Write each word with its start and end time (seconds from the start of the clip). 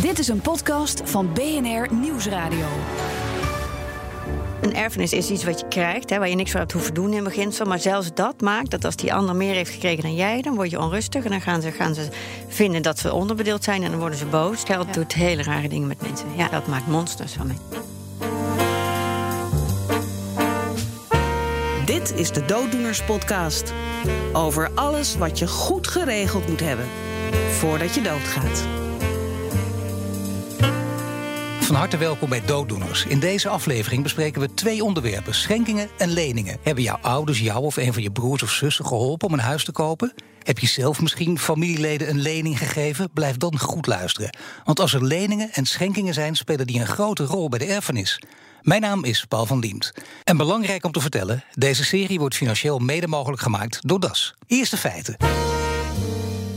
Dit 0.00 0.18
is 0.18 0.28
een 0.28 0.40
podcast 0.40 1.02
van 1.04 1.32
BNR 1.32 1.94
Nieuwsradio. 1.94 2.66
Een 4.60 4.74
erfenis 4.74 5.12
is 5.12 5.30
iets 5.30 5.44
wat 5.44 5.60
je 5.60 5.68
krijgt, 5.68 6.10
hè, 6.10 6.18
waar 6.18 6.28
je 6.28 6.34
niks 6.34 6.50
voor 6.50 6.60
hebt 6.60 6.72
hoeven 6.72 6.94
doen 6.94 7.12
in 7.12 7.24
beginsel. 7.24 7.66
Maar 7.66 7.78
zelfs 7.78 8.10
dat 8.14 8.40
maakt 8.40 8.70
dat 8.70 8.84
als 8.84 8.96
die 8.96 9.14
ander 9.14 9.36
meer 9.36 9.54
heeft 9.54 9.70
gekregen 9.70 10.02
dan 10.02 10.14
jij, 10.14 10.42
dan 10.42 10.54
word 10.54 10.70
je 10.70 10.78
onrustig. 10.78 11.24
En 11.24 11.30
dan 11.30 11.40
gaan 11.40 11.62
ze, 11.62 11.70
gaan 11.70 11.94
ze 11.94 12.08
vinden 12.48 12.82
dat 12.82 12.98
ze 12.98 13.12
onderbedeeld 13.12 13.64
zijn 13.64 13.82
en 13.82 13.90
dan 13.90 14.00
worden 14.00 14.18
ze 14.18 14.26
boos. 14.26 14.62
Geld 14.64 14.94
doet 14.94 15.12
hele 15.12 15.42
rare 15.42 15.68
dingen 15.68 15.88
met 15.88 16.02
mensen. 16.02 16.26
Ja, 16.36 16.48
dat 16.48 16.66
maakt 16.66 16.86
monsters 16.86 17.32
van 17.32 17.46
mij. 17.46 17.56
Dit 21.86 22.14
is 22.16 22.32
de 22.32 22.44
Dooddoeners 22.44 23.04
Podcast. 23.04 23.72
Over 24.32 24.70
alles 24.74 25.16
wat 25.16 25.38
je 25.38 25.46
goed 25.46 25.86
geregeld 25.86 26.48
moet 26.48 26.60
hebben 26.60 26.86
voordat 27.50 27.94
je 27.94 28.00
doodgaat. 28.00 28.79
Van 31.70 31.78
harte 31.78 31.96
welkom 31.96 32.28
bij 32.28 32.42
Dooddoeners. 32.44 33.04
In 33.04 33.20
deze 33.20 33.48
aflevering 33.48 34.02
bespreken 34.02 34.40
we 34.40 34.54
twee 34.54 34.84
onderwerpen: 34.84 35.34
schenkingen 35.34 35.88
en 35.98 36.08
leningen. 36.08 36.58
Hebben 36.62 36.84
jouw 36.84 36.98
ouders 37.00 37.40
jou 37.40 37.64
of 37.64 37.76
een 37.76 37.92
van 37.92 38.02
je 38.02 38.12
broers 38.12 38.42
of 38.42 38.50
zussen 38.50 38.86
geholpen 38.86 39.28
om 39.28 39.34
een 39.34 39.40
huis 39.40 39.64
te 39.64 39.72
kopen? 39.72 40.14
Heb 40.42 40.58
je 40.58 40.66
zelf 40.66 41.00
misschien 41.00 41.38
familieleden 41.38 42.08
een 42.08 42.20
lening 42.20 42.58
gegeven? 42.58 43.10
Blijf 43.12 43.36
dan 43.36 43.58
goed 43.58 43.86
luisteren. 43.86 44.36
Want 44.64 44.80
als 44.80 44.94
er 44.94 45.04
leningen 45.04 45.52
en 45.52 45.66
schenkingen 45.66 46.14
zijn, 46.14 46.36
spelen 46.36 46.66
die 46.66 46.80
een 46.80 46.86
grote 46.86 47.24
rol 47.24 47.48
bij 47.48 47.58
de 47.58 47.64
erfenis. 47.64 48.22
Mijn 48.62 48.80
naam 48.80 49.04
is 49.04 49.24
Paul 49.24 49.46
van 49.46 49.58
Liemt. 49.58 49.92
En 50.24 50.36
belangrijk 50.36 50.84
om 50.84 50.92
te 50.92 51.00
vertellen: 51.00 51.44
deze 51.54 51.84
serie 51.84 52.18
wordt 52.18 52.36
financieel 52.36 52.78
mede 52.78 53.06
mogelijk 53.06 53.42
gemaakt 53.42 53.78
door 53.88 54.00
DAS. 54.00 54.34
Eerste 54.46 54.76
feiten. 54.76 55.16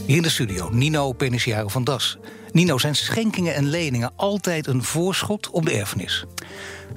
Hier 0.05 0.15
in 0.15 0.21
de 0.21 0.29
studio 0.29 0.69
Nino 0.69 1.11
Peniciaro 1.11 1.67
van 1.67 1.83
Das. 1.83 2.17
Nino, 2.53 2.77
zijn 2.77 2.95
schenkingen 2.95 3.55
en 3.55 3.69
leningen 3.69 4.11
altijd 4.15 4.67
een 4.67 4.83
voorschot 4.83 5.49
op 5.49 5.65
de 5.65 5.71
erfenis? 5.71 6.25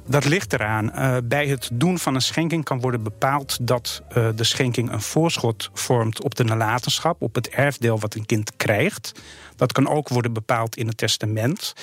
Dat 0.05 0.25
ligt 0.25 0.53
eraan. 0.53 0.91
Uh, 0.95 1.17
bij 1.23 1.47
het 1.47 1.69
doen 1.73 1.99
van 1.99 2.15
een 2.15 2.21
schenking 2.21 2.63
kan 2.63 2.79
worden 2.79 3.03
bepaald 3.03 3.57
dat 3.61 4.01
uh, 4.09 4.29
de 4.35 4.43
schenking 4.43 4.91
een 4.91 5.01
voorschot 5.01 5.69
vormt 5.73 6.23
op 6.23 6.35
de 6.35 6.43
nalatenschap, 6.43 7.21
op 7.21 7.35
het 7.35 7.49
erfdeel 7.49 7.99
wat 7.99 8.15
een 8.15 8.25
kind 8.25 8.51
krijgt. 8.57 9.11
Dat 9.55 9.71
kan 9.71 9.87
ook 9.87 10.09
worden 10.09 10.33
bepaald 10.33 10.75
in 10.75 10.87
het 10.87 10.97
testament. 10.97 11.73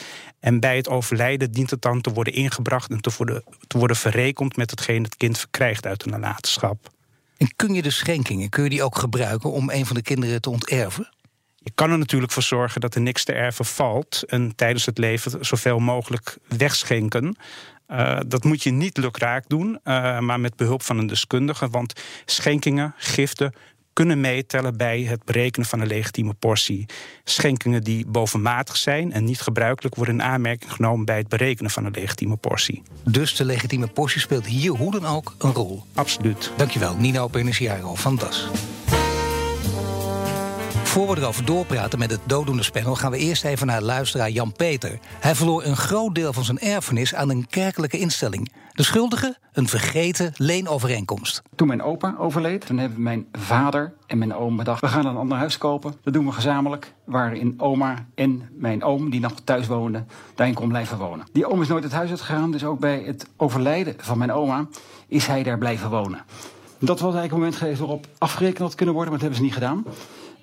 En 0.40 0.60
bij 0.60 0.76
het 0.76 0.88
overlijden 0.88 1.52
dient 1.52 1.70
het 1.70 1.82
dan 1.82 2.00
te 2.00 2.12
worden 2.12 2.32
ingebracht 2.32 2.90
en 2.90 3.00
te 3.00 3.10
worden, 3.16 3.44
te 3.66 3.78
worden 3.78 3.96
verrekend 3.96 4.56
met 4.56 4.70
hetgeen 4.70 5.02
het 5.02 5.16
kind 5.16 5.38
verkrijgt 5.38 5.86
uit 5.86 6.04
de 6.04 6.10
nalatenschap. 6.10 6.92
En 7.36 7.52
kun 7.56 7.74
je 7.74 7.82
de 7.82 7.90
schenkingen, 7.90 8.48
kun 8.48 8.62
je 8.64 8.70
die 8.70 8.82
ook 8.82 8.98
gebruiken 8.98 9.52
om 9.52 9.70
een 9.70 9.86
van 9.86 9.96
de 9.96 10.02
kinderen 10.02 10.40
te 10.40 10.50
onterven? 10.50 11.08
Je 11.64 11.70
kan 11.74 11.90
er 11.90 11.98
natuurlijk 11.98 12.32
voor 12.32 12.42
zorgen 12.42 12.80
dat 12.80 12.94
er 12.94 13.00
niks 13.00 13.24
te 13.24 13.32
erven 13.32 13.64
valt. 13.64 14.22
En 14.26 14.54
tijdens 14.54 14.86
het 14.86 14.98
leven 14.98 15.46
zoveel 15.46 15.78
mogelijk 15.78 16.38
wegschenken. 16.48 17.36
Uh, 17.88 18.18
dat 18.26 18.44
moet 18.44 18.62
je 18.62 18.70
niet 18.70 18.96
lukraak 18.96 19.44
doen, 19.48 19.68
uh, 19.84 20.18
maar 20.18 20.40
met 20.40 20.56
behulp 20.56 20.82
van 20.82 20.98
een 20.98 21.06
deskundige. 21.06 21.68
Want 21.68 22.00
schenkingen, 22.24 22.94
giften 22.96 23.52
kunnen 23.92 24.20
meetellen 24.20 24.76
bij 24.76 25.00
het 25.02 25.24
berekenen 25.24 25.68
van 25.68 25.80
een 25.80 25.86
legitieme 25.86 26.34
portie. 26.34 26.86
Schenkingen 27.24 27.82
die 27.82 28.06
bovenmatig 28.06 28.76
zijn 28.76 29.12
en 29.12 29.24
niet 29.24 29.40
gebruikelijk 29.40 29.94
worden 29.94 30.14
in 30.14 30.22
aanmerking 30.22 30.72
genomen 30.72 31.04
bij 31.04 31.16
het 31.16 31.28
berekenen 31.28 31.70
van 31.70 31.84
een 31.84 31.92
legitieme 31.92 32.36
portie. 32.36 32.82
Dus 33.02 33.36
de 33.36 33.44
legitieme 33.44 33.86
portie 33.86 34.20
speelt 34.20 34.46
hier 34.46 34.70
hoe 34.70 34.90
dan 34.90 35.04
ook 35.06 35.34
een 35.38 35.52
rol. 35.52 35.84
Absoluut. 35.94 36.52
Dankjewel, 36.56 36.96
Nino 36.96 37.28
Penesiaro 37.28 37.94
van 37.94 38.16
DAS. 38.16 38.48
Voor 40.94 41.14
we 41.14 41.20
erover 41.20 41.44
doorpraten 41.44 41.98
met 41.98 42.10
het 42.10 42.20
dooddoenerspanel... 42.26 42.94
gaan 42.94 43.10
we 43.10 43.18
eerst 43.18 43.44
even 43.44 43.66
naar 43.66 43.82
luisteraar 43.82 44.30
Jan 44.30 44.52
Peter. 44.52 44.98
Hij 45.20 45.34
verloor 45.34 45.64
een 45.64 45.76
groot 45.76 46.14
deel 46.14 46.32
van 46.32 46.44
zijn 46.44 46.58
erfenis 46.58 47.14
aan 47.14 47.30
een 47.30 47.46
kerkelijke 47.46 47.98
instelling. 47.98 48.52
De 48.72 48.82
schuldige? 48.82 49.36
Een 49.52 49.68
vergeten 49.68 50.32
leenovereenkomst. 50.36 51.42
Toen 51.54 51.68
mijn 51.68 51.82
opa 51.82 52.14
overleed, 52.18 52.66
toen 52.66 52.78
hebben 52.78 53.02
mijn 53.02 53.26
vader 53.32 53.94
en 54.06 54.18
mijn 54.18 54.34
oom 54.34 54.56
bedacht... 54.56 54.80
we 54.80 54.88
gaan 54.88 55.06
een 55.06 55.16
ander 55.16 55.38
huis 55.38 55.58
kopen. 55.58 55.94
Dat 56.02 56.12
doen 56.12 56.26
we 56.26 56.32
gezamenlijk. 56.32 56.94
Waarin 57.04 57.54
oma 57.56 58.06
en 58.14 58.48
mijn 58.58 58.82
oom, 58.82 59.10
die 59.10 59.20
nog 59.20 59.32
thuis 59.44 59.66
woonde, 59.66 60.04
daarin 60.34 60.54
kon 60.54 60.68
blijven 60.68 60.98
wonen. 60.98 61.26
Die 61.32 61.50
oom 61.50 61.62
is 61.62 61.68
nooit 61.68 61.84
het 61.84 61.92
huis 61.92 62.10
uitgegaan, 62.10 62.50
dus 62.50 62.64
ook 62.64 62.78
bij 62.78 63.02
het 63.06 63.26
overlijden 63.36 63.94
van 63.98 64.18
mijn 64.18 64.32
oma... 64.32 64.66
is 65.08 65.26
hij 65.26 65.42
daar 65.42 65.58
blijven 65.58 65.90
wonen. 65.90 66.24
Dat 66.78 67.00
was 67.00 67.14
eigenlijk 67.14 67.32
een 67.32 67.38
moment 67.38 67.56
geweest 67.56 67.78
waarop 67.78 68.06
afgerekend 68.18 68.58
had 68.58 68.74
kunnen 68.74 68.94
worden... 68.94 69.12
maar 69.12 69.22
dat 69.22 69.30
hebben 69.30 69.50
ze 69.50 69.58
niet 69.58 69.64
gedaan. 69.64 69.84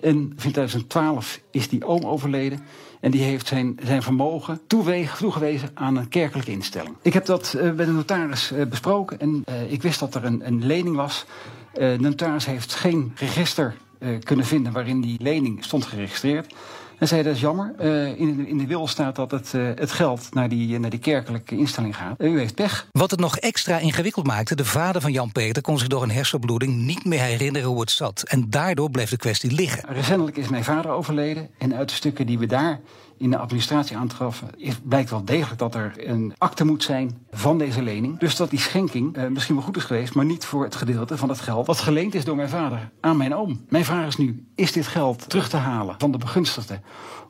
In 0.01 0.33
2012 0.35 1.39
is 1.51 1.69
die 1.69 1.85
oom 1.85 2.05
overleden. 2.05 2.59
En 2.99 3.11
die 3.11 3.21
heeft 3.21 3.47
zijn, 3.47 3.79
zijn 3.83 4.01
vermogen 4.01 4.59
toegewezen 4.67 5.69
aan 5.73 5.95
een 5.97 6.09
kerkelijke 6.09 6.51
instelling. 6.51 6.95
Ik 7.01 7.13
heb 7.13 7.25
dat 7.25 7.53
uh, 7.57 7.71
bij 7.71 7.85
de 7.85 7.91
notaris 7.91 8.51
uh, 8.51 8.65
besproken. 8.65 9.19
En 9.19 9.43
uh, 9.49 9.71
ik 9.71 9.81
wist 9.81 9.99
dat 9.99 10.15
er 10.15 10.25
een, 10.25 10.47
een 10.47 10.65
lening 10.65 10.95
was. 10.95 11.25
de 11.73 11.97
notaris 11.99 12.45
heeft 12.45 12.73
geen 12.73 13.11
register 13.15 13.75
kunnen 14.23 14.45
vinden 14.45 14.71
waarin 14.71 15.01
die 15.01 15.17
lening 15.21 15.63
stond 15.63 15.85
geregistreerd. 15.85 16.53
En 17.01 17.07
zei 17.07 17.23
dat 17.23 17.35
is 17.35 17.41
jammer. 17.41 17.73
Uh, 17.79 18.19
in, 18.19 18.37
de, 18.37 18.47
in 18.47 18.57
de 18.57 18.67
wil 18.67 18.87
staat 18.87 19.15
dat 19.15 19.31
het, 19.31 19.53
uh, 19.55 19.69
het 19.75 19.91
geld 19.91 20.33
naar 20.33 20.49
die, 20.49 20.79
naar 20.79 20.89
die 20.89 20.99
kerkelijke 20.99 21.57
instelling 21.57 21.95
gaat. 21.95 22.21
u 22.21 22.39
heeft 22.39 22.55
pech. 22.55 22.87
Wat 22.91 23.11
het 23.11 23.19
nog 23.19 23.37
extra 23.37 23.77
ingewikkeld 23.77 24.25
maakte, 24.25 24.55
de 24.55 24.65
vader 24.65 25.01
van 25.01 25.11
Jan 25.11 25.31
Peter 25.31 25.61
kon 25.61 25.79
zich 25.79 25.87
door 25.87 26.03
een 26.03 26.11
hersenbloeding 26.11 26.75
niet 26.75 27.05
meer 27.05 27.19
herinneren 27.19 27.67
hoe 27.67 27.79
het 27.79 27.91
zat. 27.91 28.23
En 28.27 28.49
daardoor 28.49 28.89
bleef 28.89 29.09
de 29.09 29.17
kwestie 29.17 29.51
liggen. 29.51 29.83
Recentelijk 29.93 30.37
is 30.37 30.47
mijn 30.47 30.63
vader 30.63 30.91
overleden. 30.91 31.49
En 31.57 31.75
uit 31.75 31.89
de 31.89 31.95
stukken 31.95 32.25
die 32.25 32.39
we 32.39 32.45
daar 32.45 32.79
in 33.21 33.29
de 33.29 33.37
administratie 33.37 33.97
aantroffen, 33.97 34.49
blijkt 34.83 35.09
wel 35.09 35.25
degelijk 35.25 35.59
dat 35.59 35.75
er 35.75 35.93
een 35.97 36.33
akte 36.37 36.65
moet 36.65 36.83
zijn 36.83 37.17
van 37.31 37.57
deze 37.57 37.81
lening. 37.81 38.19
Dus 38.19 38.35
dat 38.35 38.49
die 38.49 38.59
schenking 38.59 39.17
uh, 39.17 39.27
misschien 39.27 39.55
wel 39.55 39.63
goed 39.63 39.77
is 39.77 39.83
geweest, 39.83 40.13
maar 40.13 40.25
niet 40.25 40.45
voor 40.45 40.63
het 40.63 40.75
gedeelte 40.75 41.17
van 41.17 41.29
het 41.29 41.39
geld 41.39 41.67
wat 41.67 41.79
geleend 41.79 42.15
is 42.15 42.25
door 42.25 42.35
mijn 42.35 42.49
vader 42.49 42.89
aan 42.99 43.17
mijn 43.17 43.35
oom. 43.35 43.65
Mijn 43.69 43.85
vraag 43.85 44.07
is 44.07 44.17
nu: 44.17 44.45
is 44.55 44.71
dit 44.71 44.87
geld 44.87 45.29
terug 45.29 45.49
te 45.49 45.57
halen 45.57 45.95
van 45.97 46.11
de 46.11 46.17
begunstigde? 46.17 46.79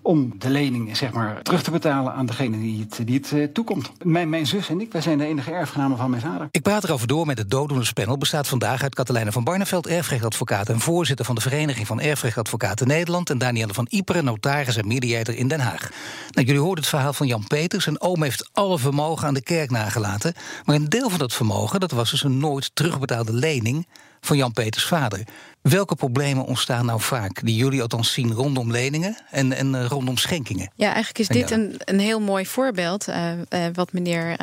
Om 0.01 0.33
de 0.37 0.49
lening 0.49 0.97
zeg 0.97 1.11
maar, 1.11 1.41
terug 1.41 1.63
te 1.63 1.71
betalen 1.71 2.13
aan 2.13 2.25
degene 2.25 2.59
die 2.59 2.79
het, 2.79 3.07
die 3.07 3.17
het 3.17 3.31
uh, 3.31 3.47
toekomt. 3.47 3.91
Mijn, 4.03 4.29
mijn 4.29 4.47
zus 4.47 4.69
en 4.69 4.81
ik, 4.81 4.91
wij 4.91 5.01
zijn 5.01 5.17
de 5.17 5.25
enige 5.25 5.51
erfgenamen 5.51 5.97
van 5.97 6.09
mijn 6.09 6.21
vader. 6.21 6.47
Ik 6.51 6.61
praat 6.61 6.83
erover 6.83 7.07
door 7.07 7.25
met 7.25 7.37
het 7.37 7.49
dooddoenerspanel. 7.49 8.17
Bestaat 8.17 8.47
vandaag 8.47 8.83
uit 8.83 8.95
Katelijne 8.95 9.31
van 9.31 9.43
Barneveld, 9.43 9.87
erfrechtadvocaat... 9.87 10.69
en 10.69 10.79
voorzitter 10.79 11.25
van 11.25 11.35
de 11.35 11.41
Vereniging 11.41 11.87
van 11.87 11.99
Erfrechtadvocaten 11.99 12.87
Nederland... 12.87 13.29
en 13.29 13.37
Danielle 13.37 13.73
van 13.73 13.87
Iperen, 13.89 14.23
notaris 14.23 14.77
en 14.77 14.87
mediator 14.87 15.35
in 15.35 15.47
Den 15.47 15.59
Haag. 15.59 15.89
Nou, 16.31 16.47
jullie 16.47 16.61
hoorden 16.61 16.83
het 16.83 16.93
verhaal 16.93 17.13
van 17.13 17.27
Jan 17.27 17.47
Peters. 17.47 17.83
Zijn 17.83 18.01
oom 18.01 18.23
heeft 18.23 18.49
alle 18.51 18.79
vermogen 18.79 19.27
aan 19.27 19.33
de 19.33 19.43
kerk 19.43 19.69
nagelaten. 19.69 20.33
Maar 20.65 20.75
een 20.75 20.89
deel 20.89 21.09
van 21.09 21.19
dat 21.19 21.33
vermogen, 21.33 21.79
dat 21.79 21.91
was 21.91 22.11
dus 22.11 22.23
een 22.23 22.37
nooit 22.37 22.71
terugbetaalde 22.73 23.33
lening 23.33 23.85
van 24.21 24.37
Jan 24.37 24.53
Peters 24.53 24.85
vader. 24.85 25.23
Welke 25.61 25.95
problemen 25.95 26.45
ontstaan 26.45 26.85
nou 26.85 27.01
vaak, 27.01 27.41
die 27.43 27.55
jullie 27.55 27.81
althans 27.81 28.13
zien 28.13 28.33
rondom 28.33 28.71
leningen 28.71 29.17
en, 29.31 29.53
en 29.53 29.73
uh, 29.73 29.85
rondom 29.85 30.17
schenkingen? 30.17 30.71
Ja, 30.75 30.85
eigenlijk 30.85 31.19
is 31.19 31.27
dit 31.27 31.51
een, 31.51 31.75
een 31.77 31.99
heel 31.99 32.19
mooi 32.19 32.45
voorbeeld, 32.45 33.07
uh, 33.07 33.31
uh, 33.31 33.65
wat 33.73 33.91
meneer 33.91 34.35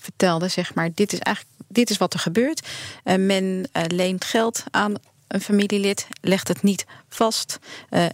vertelde. 0.00 0.48
Zeg 0.48 0.74
maar. 0.74 0.90
dit, 0.94 1.12
is 1.12 1.18
eigenlijk, 1.18 1.56
dit 1.68 1.90
is 1.90 1.98
wat 1.98 2.14
er 2.14 2.20
gebeurt. 2.20 2.68
men 3.04 3.68
leent 3.72 4.24
geld 4.24 4.64
aan 4.70 4.94
een 5.28 5.40
familielid, 5.40 6.06
legt 6.20 6.48
het 6.48 6.62
niet 6.62 6.86
vast. 7.08 7.58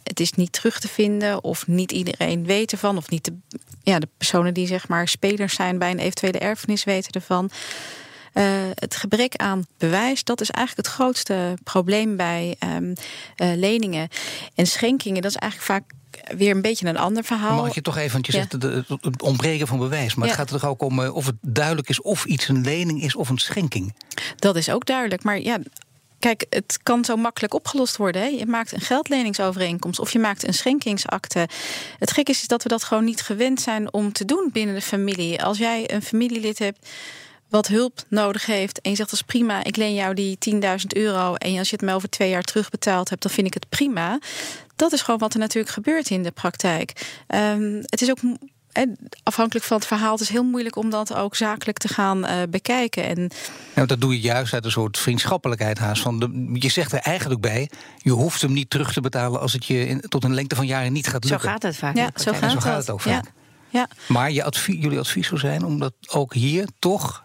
het 0.03 0.21
is 0.21 0.33
niet 0.33 0.53
terug 0.53 0.81
te 0.81 0.89
vinden, 0.89 1.45
of 1.45 1.67
niet 1.67 1.93
iedereen 1.93 2.45
weet 2.45 2.73
ervan, 2.73 2.97
of 2.97 3.11
niet 3.11 3.25
de, 3.25 3.33
ja, 3.83 3.99
de 3.99 4.09
personen 4.17 4.55
die 4.55 4.67
zeg 4.67 4.89
maar 4.89 5.09
spelers 5.09 5.55
zijn 5.55 5.79
bij 5.79 5.91
een 5.91 5.99
eventuele 5.99 6.39
erfenis 6.39 6.85
weten 6.85 7.13
ervan. 7.13 7.51
Uh, 8.39 8.45
het 8.75 8.97
gebrek 8.97 9.37
aan 9.37 9.67
bewijs, 9.79 10.25
dat 10.25 10.41
is 10.41 10.51
eigenlijk 10.51 10.87
het 10.87 10.97
grootste 10.97 11.55
probleem 11.65 12.17
bij 12.17 12.57
um, 12.77 12.93
uh, 13.37 13.55
leningen. 13.55 14.09
En 14.55 14.67
schenkingen, 14.67 15.23
dat 15.23 15.31
is 15.31 15.37
eigenlijk 15.37 15.73
vaak 15.73 15.95
weer 16.39 16.55
een 16.55 16.63
beetje 16.63 16.87
een 16.87 16.97
ander 16.97 17.25
verhaal. 17.25 17.63
Mag 17.63 17.75
je 17.75 17.83
toch 17.83 17.97
even, 17.97 18.13
want 18.13 18.27
je 18.27 18.33
zegt 18.33 18.53
het 19.03 19.23
ontbreken 19.23 19.67
van 19.67 19.79
bewijs. 19.79 20.15
Maar 20.15 20.25
ja. 20.25 20.31
het 20.31 20.41
gaat 20.41 20.51
er 20.51 20.61
toch 20.61 20.71
ook 20.71 20.83
om 20.83 21.01
uh, 21.01 21.15
of 21.15 21.27
het 21.27 21.37
duidelijk 21.41 21.89
is 21.89 22.01
of 22.01 22.25
iets 22.25 22.49
een 22.49 22.61
lening 22.61 23.03
is 23.03 23.15
of 23.15 23.29
een 23.29 23.39
schenking? 23.39 23.95
Dat 24.37 24.57
is 24.57 24.71
ook 24.71 24.87
duidelijk. 24.87 25.23
Maar 25.23 25.41
ja, 25.41 25.59
Kijk, 26.19 26.47
het 26.51 26.79
kan 26.83 27.05
zo 27.05 27.17
makkelijk 27.17 27.55
opgelost 27.55 27.97
worden. 27.97 28.23
Hè? 28.23 28.29
Je 28.29 28.47
maakt 28.47 28.73
een 28.73 28.81
geldleningsovereenkomst 28.81 30.01
of 30.01 30.13
je 30.13 30.19
maakt 30.19 30.47
een 30.47 30.55
schenkingsakte. 30.55 31.49
Het 31.99 32.13
gek 32.13 32.29
is, 32.29 32.41
is 32.41 32.49
dat 32.49 32.63
we 32.63 32.69
dat 32.69 32.85
gewoon 32.85 33.05
niet 33.05 33.23
gewend 33.23 33.61
zijn 33.61 33.93
om 33.93 34.13
te 34.13 34.25
doen 34.25 34.51
binnen 34.53 34.75
de 34.75 34.81
familie. 34.81 35.43
Als 35.43 35.59
jij 35.59 35.93
een 35.93 36.03
familielid 36.03 36.59
hebt 36.59 36.89
wat 37.57 37.67
hulp 37.67 38.03
nodig 38.09 38.47
heeft 38.47 38.81
en 38.81 38.91
je 38.91 38.97
zegt 38.97 39.11
dat 39.11 39.19
is 39.19 39.27
prima, 39.27 39.65
ik 39.65 39.77
leen 39.77 39.95
jou 39.95 40.15
die 40.15 40.39
10.000 40.51 40.59
euro 40.89 41.35
en 41.35 41.59
als 41.59 41.71
je 41.71 41.77
het 41.77 41.85
me 41.85 41.93
over 41.93 42.09
twee 42.09 42.31
jaar 42.31 42.43
terugbetaald 42.43 43.09
hebt, 43.09 43.23
dan 43.23 43.31
vind 43.31 43.47
ik 43.47 43.55
het 43.55 43.69
prima. 43.69 44.19
Dat 44.77 44.93
is 44.93 45.03
gewoon 45.03 45.21
wat 45.21 45.33
er 45.33 45.39
natuurlijk 45.39 45.75
gebeurt 45.75 46.11
in 46.11 46.23
de 46.23 46.31
praktijk. 46.31 47.07
Um, 47.35 47.83
het 47.85 48.03
is 48.03 48.11
ook 48.11 48.19
afhankelijk 49.23 49.67
van 49.67 49.77
het 49.77 49.87
verhaal, 49.87 50.13
het 50.13 50.21
is 50.21 50.29
heel 50.29 50.45
moeilijk 50.45 50.77
om 50.77 50.91
dat 50.91 51.15
ook 51.15 51.37
zakelijk 51.37 51.79
te 51.79 51.89
gaan 51.89 52.25
uh, 52.25 52.33
bekijken. 52.49 53.05
En... 53.05 53.31
Nou, 53.75 53.87
dat 53.87 54.01
doe 54.01 54.13
je 54.13 54.21
juist 54.21 54.53
uit 54.53 54.65
een 54.65 54.71
soort 54.71 54.99
vriendschappelijkheid 54.99 55.79
haast. 55.79 56.03
Van 56.03 56.19
de, 56.19 56.51
je 56.53 56.71
zegt 56.71 56.93
er 56.93 56.99
eigenlijk 56.99 57.41
bij, 57.41 57.71
je 57.97 58.11
hoeft 58.11 58.41
hem 58.41 58.53
niet 58.53 58.71
terug 58.71 58.93
te 58.93 59.01
betalen 59.01 59.41
als 59.41 59.53
het 59.53 59.67
je 59.67 59.87
in, 59.87 60.01
tot 60.01 60.25
een 60.25 60.35
lengte 60.35 60.57
van 60.57 60.67
jaren 60.67 60.93
niet 60.93 61.09
gaat 61.09 61.25
lukken. 61.25 61.41
Zo 61.41 61.49
gaat 61.49 61.63
het 61.63 61.77
vaak. 61.77 61.97
Ja, 61.97 62.11
zo 62.15 62.33
gaat, 62.33 62.53
zo 62.53 62.61
gaat 62.61 62.79
het 62.79 62.91
ook 62.91 63.01
vaak. 63.01 63.25
Ja. 63.25 63.31
Ja. 63.69 63.89
Maar 64.09 64.33
je 64.33 64.45
advie- 64.45 64.79
jullie 64.79 64.99
advies 64.99 65.27
zou 65.27 65.41
zijn 65.41 65.65
om 65.65 65.79
dat 65.79 65.93
ook 66.09 66.35
hier 66.35 66.69
toch 66.79 67.25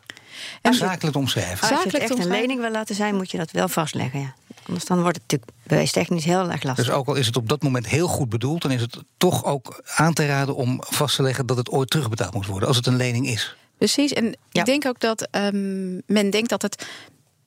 En- 0.62 0.74
zakelijk 0.74 1.16
omschrijven. 1.18 1.70
Als 1.70 1.84
je 1.84 1.90
het 1.90 1.98
echt 1.98 2.20
een 2.20 2.28
lening 2.28 2.60
wil 2.62 2.72
laten 2.72 2.96
zijn, 2.96 3.16
moet 3.16 3.32
je 3.32 3.38
dat 3.38 3.52
wel 3.52 3.68
vastleggen. 3.68 4.20
Ja. 4.20 4.34
Anders 4.66 4.86
dan 4.86 5.02
wordt 5.02 5.18
het 5.18 5.32
natuurlijk 5.32 5.52
bewijstechnisch 5.64 6.26
heel 6.26 6.52
erg 6.52 6.64
lastig. 6.64 6.86
Dus 6.86 6.94
ook 6.94 7.08
al 7.08 7.16
is 7.16 7.26
het 7.26 7.36
op 7.38 7.50
dat 7.50 7.64
moment 7.64 7.88
heel 7.88 8.08
goed 8.08 8.30
bedoeld, 8.30 8.62
dan 8.62 8.72
is 8.72 8.82
het 8.82 8.98
toch 9.18 9.46
ook 9.46 9.84
aan 9.96 10.14
te 10.14 10.26
raden 10.28 10.56
om 10.56 10.78
vast 10.86 11.16
te 11.16 11.22
leggen 11.22 11.46
dat 11.46 11.58
het 11.58 11.70
ooit 11.70 11.90
terugbetaald 11.90 12.34
moet 12.34 12.46
worden, 12.46 12.68
als 12.68 12.78
het 12.78 12.86
een 12.86 12.96
lening 12.96 13.28
is. 13.28 13.56
Precies. 13.78 14.14
En 14.14 14.26
Ja. 14.50 14.60
ik 14.60 14.66
denk 14.66 14.86
ook 14.86 15.00
dat 15.00 15.28
ehm, 15.32 15.94
men 16.06 16.30
denkt 16.30 16.50
dat 16.50 16.62
het 16.62 16.86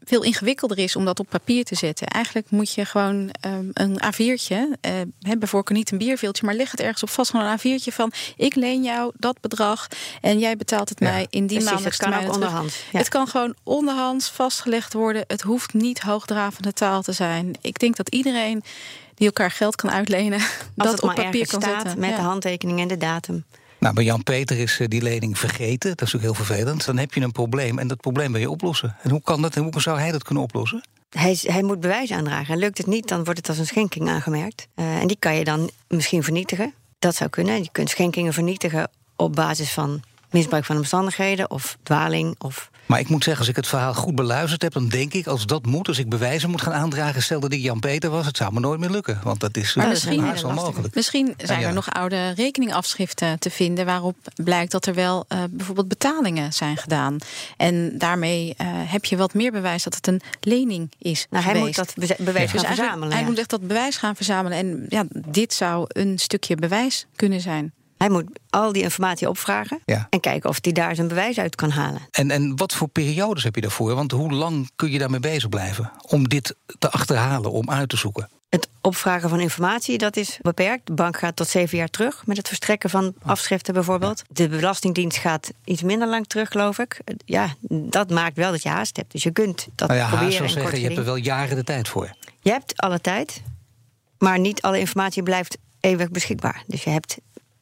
veel 0.05 0.23
ingewikkelder 0.23 0.79
is 0.79 0.97
om 0.97 1.05
dat 1.05 1.21
op 1.21 1.29
papier 1.29 1.65
te 1.65 1.75
zetten. 1.75 2.07
Eigenlijk 2.07 2.51
moet 2.51 2.75
je 2.75 2.85
gewoon 2.85 3.31
ehm, 3.41 3.65
een 3.73 4.01
A4'tje, 4.05 4.79
eh 4.81 4.93
bijvoorbeeld 5.39 5.77
niet 5.77 5.91
een 5.91 5.99
bierveeltje, 5.99 6.47
maar 6.47 6.55
leg 6.55 6.71
het 6.71 6.81
ergens 6.81 7.03
op 7.03 7.11
vast. 7.11 7.31
Gewoon 7.31 7.47
een 7.47 7.59
A4'tje 7.59 7.93
van 7.93 8.13
ik 8.37 8.55
leen 8.55 8.83
jou 8.83 9.13
dat 9.17 9.41
bedrag 9.41 9.89
en 10.21 10.39
jij 10.39 10.57
betaalt 10.57 10.89
het 10.89 10.99
Ja. 11.01 11.11
mij 11.11 11.27
in 11.31 11.47
die 11.47 11.63
maand. 11.63 11.85
het 11.85 11.97
kan 11.97 12.15
ook 12.15 12.33
onderhands. 12.33 12.77
Ja. 12.93 12.99
Het 12.99 13.09
kan 13.09 13.27
gewoon 13.29 13.55
onderhands 13.63 14.29
vastgelegd 14.31 14.93
worden. 14.93 15.25
Het 15.27 15.43
hoeft 15.43 15.73
niet 15.75 16.01
hoogdravende 16.01 16.73
taal 16.73 17.03
te 17.03 17.13
zijn. 17.13 17.55
Ik 17.61 17.79
denk 17.79 17.97
dat 17.97 18.09
iedereen 18.09 18.63
die 19.15 19.27
elkaar 19.27 19.51
geld 19.51 19.77
kan 19.77 19.91
uitlenen, 19.91 20.39
Als 20.41 20.49
dat 20.77 20.91
het 20.93 21.01
op 21.03 21.07
maar 21.07 21.25
papier 21.25 21.47
kan 21.47 21.61
staat 21.63 21.81
zetten. 21.83 22.01
met 22.01 22.11
Ja. 22.11 22.17
de 22.17 22.23
handtekening 22.23 22.81
en 22.81 22.89
de 22.89 22.97
datum. 22.97 23.45
Nou, 23.85 23.97
bij 23.97 24.05
Jan-Peter 24.05 24.59
is 24.59 24.81
eh, 24.81 24.89
die 24.89 25.03
lening 25.03 25.39
vergeten. 25.39 25.97
Dat 25.97 26.07
is 26.07 26.13
natuurlijk 26.13 26.37
heel 26.37 26.45
vervelend. 26.45 26.85
Dan 26.85 26.99
heb 26.99 27.15
je 27.15 27.21
een 27.21 27.33
probleem 27.33 27.79
en 27.79 27.89
dat 27.89 28.01
probleem 28.01 28.33
wil 28.33 28.41
je 28.41 28.51
oplossen. 28.51 28.97
En 29.03 29.11
hoe 29.11 29.23
kan 29.23 29.43
dat 29.43 29.57
en 29.57 29.63
hoe 29.63 29.81
zou 29.81 29.99
hij 29.99 30.13
dat 30.13 30.23
kunnen 30.23 30.43
oplossen? 30.43 30.83
Hij, 31.11 31.39
hij 31.43 31.63
moet 31.63 31.81
bewijs 31.81 32.13
aandragen. 32.13 32.55
En 32.55 32.61
lukt 32.61 32.79
het 32.79 32.87
niet, 32.87 33.09
dan 33.09 33.25
wordt 33.25 33.39
het 33.39 33.49
als 33.49 33.59
een 33.59 33.67
schenking 33.67 34.09
aangemerkt. 34.09 34.69
Eh, 34.75 35.01
en 35.01 35.07
die 35.07 35.17
kan 35.19 35.35
je 35.35 35.45
dan 35.45 35.71
misschien 35.89 36.23
vernietigen. 36.23 36.75
Dat 36.99 37.15
zou 37.15 37.31
kunnen. 37.31 37.63
Je 37.63 37.69
kunt 37.73 37.91
schenkingen 37.91 38.33
vernietigen 38.33 38.91
op 39.17 39.35
basis 39.35 39.73
van 39.73 40.03
misbruik 40.31 40.65
van 40.65 40.77
omstandigheden 40.77 41.51
of 41.51 41.77
dwaling. 41.83 42.35
Of... 42.39 42.71
Maar 42.87 43.01
ik 43.01 43.09
moet 43.09 43.25
zeggen, 43.25 43.43
als 43.43 43.51
ik 43.51 43.57
het 43.57 43.67
verhaal 43.67 43.95
goed 43.95 44.15
beluisterd 44.15 44.63
heb, 44.63 44.73
dan 44.73 44.89
denk 44.89 45.13
ik, 45.15 45.27
als 45.27 45.47
dat 45.47 45.67
moet, 45.67 45.89
als 45.89 45.99
ik 45.99 46.09
bewijzen 46.09 46.51
moet 46.51 46.63
gaan 46.63 46.73
aandragen, 46.73 47.23
stel 47.23 47.41
dat 47.41 47.53
ik 47.53 47.61
Jan-Peter 47.61 48.11
was, 48.11 48.27
het 48.27 48.37
zou 48.37 48.53
me 48.53 48.61
nooit 48.61 48.81
meer 48.81 48.91
lukken. 48.91 49.21
Want 49.23 49.41
dat 49.41 49.57
is 49.57 49.75
Maar 49.75 49.89
misschien- 49.89 50.21
haast 50.21 50.43
wel 50.43 50.53
mogelijk. 50.53 50.95
Misschien 50.95 51.35
zijn 51.37 51.61
ja. 51.61 51.67
er 51.69 51.73
nog 51.75 51.91
oude 51.91 52.31
rekeningafschriften 52.31 53.39
te 53.39 53.51
vinden 53.51 53.87
waarop 53.87 54.17
blijkt 54.43 54.73
dat 54.73 54.87
er 54.87 54.95
wel 54.95 55.25
eh, 55.29 55.39
bijvoorbeeld 55.51 55.89
betalingen 55.89 56.53
zijn 56.53 56.77
gedaan. 56.77 57.17
En 57.57 57.99
daarmee 57.99 58.55
eh, 58.57 58.67
heb 58.71 59.05
je 59.05 59.17
wat 59.17 59.35
meer 59.35 59.53
bewijs 59.53 59.83
dat 59.83 59.95
het 59.95 60.07
een 60.07 60.21
lening 60.41 60.93
is. 60.99 61.27
Nou, 61.31 61.45
hij 61.45 61.59
moet 61.59 61.75
dat 61.75 61.95
bewijs 62.19 62.53
Dus 62.53 62.61
gaan 62.61 62.75
verzamelen. 62.75 63.13
hij 63.17 63.25
moet 63.25 63.39
echt 63.39 63.51
dat 63.51 63.67
bewijs 63.67 63.97
gaan 63.97 64.17
verzamelen. 64.17 64.59
En 64.59 64.87
ja, 64.89 65.05
dit 65.11 65.53
zou 65.55 65.85
een 65.89 66.19
stukje 66.19 66.55
bewijs 66.57 67.07
kunnen 67.17 67.41
zijn. 67.41 67.73
Hij 67.99 68.09
moet 68.09 68.25
al 68.51 68.73
die 68.73 68.83
informatie 68.83 69.29
opvragen 69.29 69.81
Ja. 69.85 70.07
en 70.11 70.21
kijken 70.21 70.49
of 70.51 70.59
hij 70.61 70.73
daar 70.73 70.95
zijn 70.95 71.09
bewijs 71.09 71.39
uit 71.39 71.55
kan 71.55 71.71
halen. 71.71 72.01
En, 72.11 72.31
en 72.31 72.57
wat 72.57 72.75
voor 72.75 72.89
periodes 72.89 73.45
heb 73.45 73.55
je 73.55 73.61
daarvoor? 73.61 73.95
Want 73.95 74.11
hoe 74.13 74.33
lang 74.33 74.71
kun 74.77 74.91
je 74.91 74.99
daarmee 74.99 75.21
bezig 75.21 75.49
blijven? 75.49 75.93
Om 76.07 76.29
dit 76.29 76.55
te 76.79 76.91
achterhalen, 76.91 77.53
om 77.53 77.71
uit 77.71 77.89
te 77.89 77.97
zoeken. 77.97 78.29
Het 78.49 78.69
opvragen 78.81 79.29
van 79.29 79.41
informatie, 79.41 79.99
dat 79.99 80.17
is 80.17 80.39
beperkt. 80.43 80.87
De 80.87 80.93
bank 80.93 81.17
gaat 81.19 81.37
tot 81.37 81.49
zeven 81.49 81.79
jaar 81.79 81.89
terug 81.89 82.27
met 82.27 82.37
het 82.37 82.49
verstrekken 82.49 82.91
van 82.91 83.15
afschriften 83.23 83.75
bijvoorbeeld. 83.75 84.23
De 84.29 84.49
Belastingdienst 84.49 85.19
gaat 85.19 85.53
iets 85.65 85.83
minder 85.83 86.09
lang 86.09 86.27
terug, 86.27 86.49
geloof 86.49 86.79
ik. 86.79 87.01
Ja, 87.25 87.55
dat 87.69 88.11
maakt 88.11 88.37
wel 88.37 88.51
dat 88.51 88.63
je 88.63 88.69
haast 88.69 88.97
hebt. 88.97 89.13
Dus 89.13 89.23
je 89.23 89.31
kunt 89.31 89.67
dat 89.75 89.89
Nou 89.89 90.01
ja, 90.01 90.09
proberen 90.09 90.33
haast 90.33 90.53
zou 90.53 90.61
zeggen, 90.63 90.79
je 90.81 90.85
hebt 90.87 90.99
er 90.99 91.05
wel 91.05 91.17
jaren 91.17 91.57
de 91.57 91.65
tijd 91.65 91.89
voor. 91.89 92.15
Je 92.41 92.51
hebt 92.51 92.77
alle 92.77 93.01
tijd, 93.01 93.43
maar 94.19 94.39
niet 94.39 94.63
alle 94.63 94.79
informatie 94.79 95.23
blijft 95.23 95.57
eeuwig 95.81 96.11
beschikbaar. 96.11 96.63
Dus 96.67 96.85
je 96.85 96.91
hebt 96.91 97.17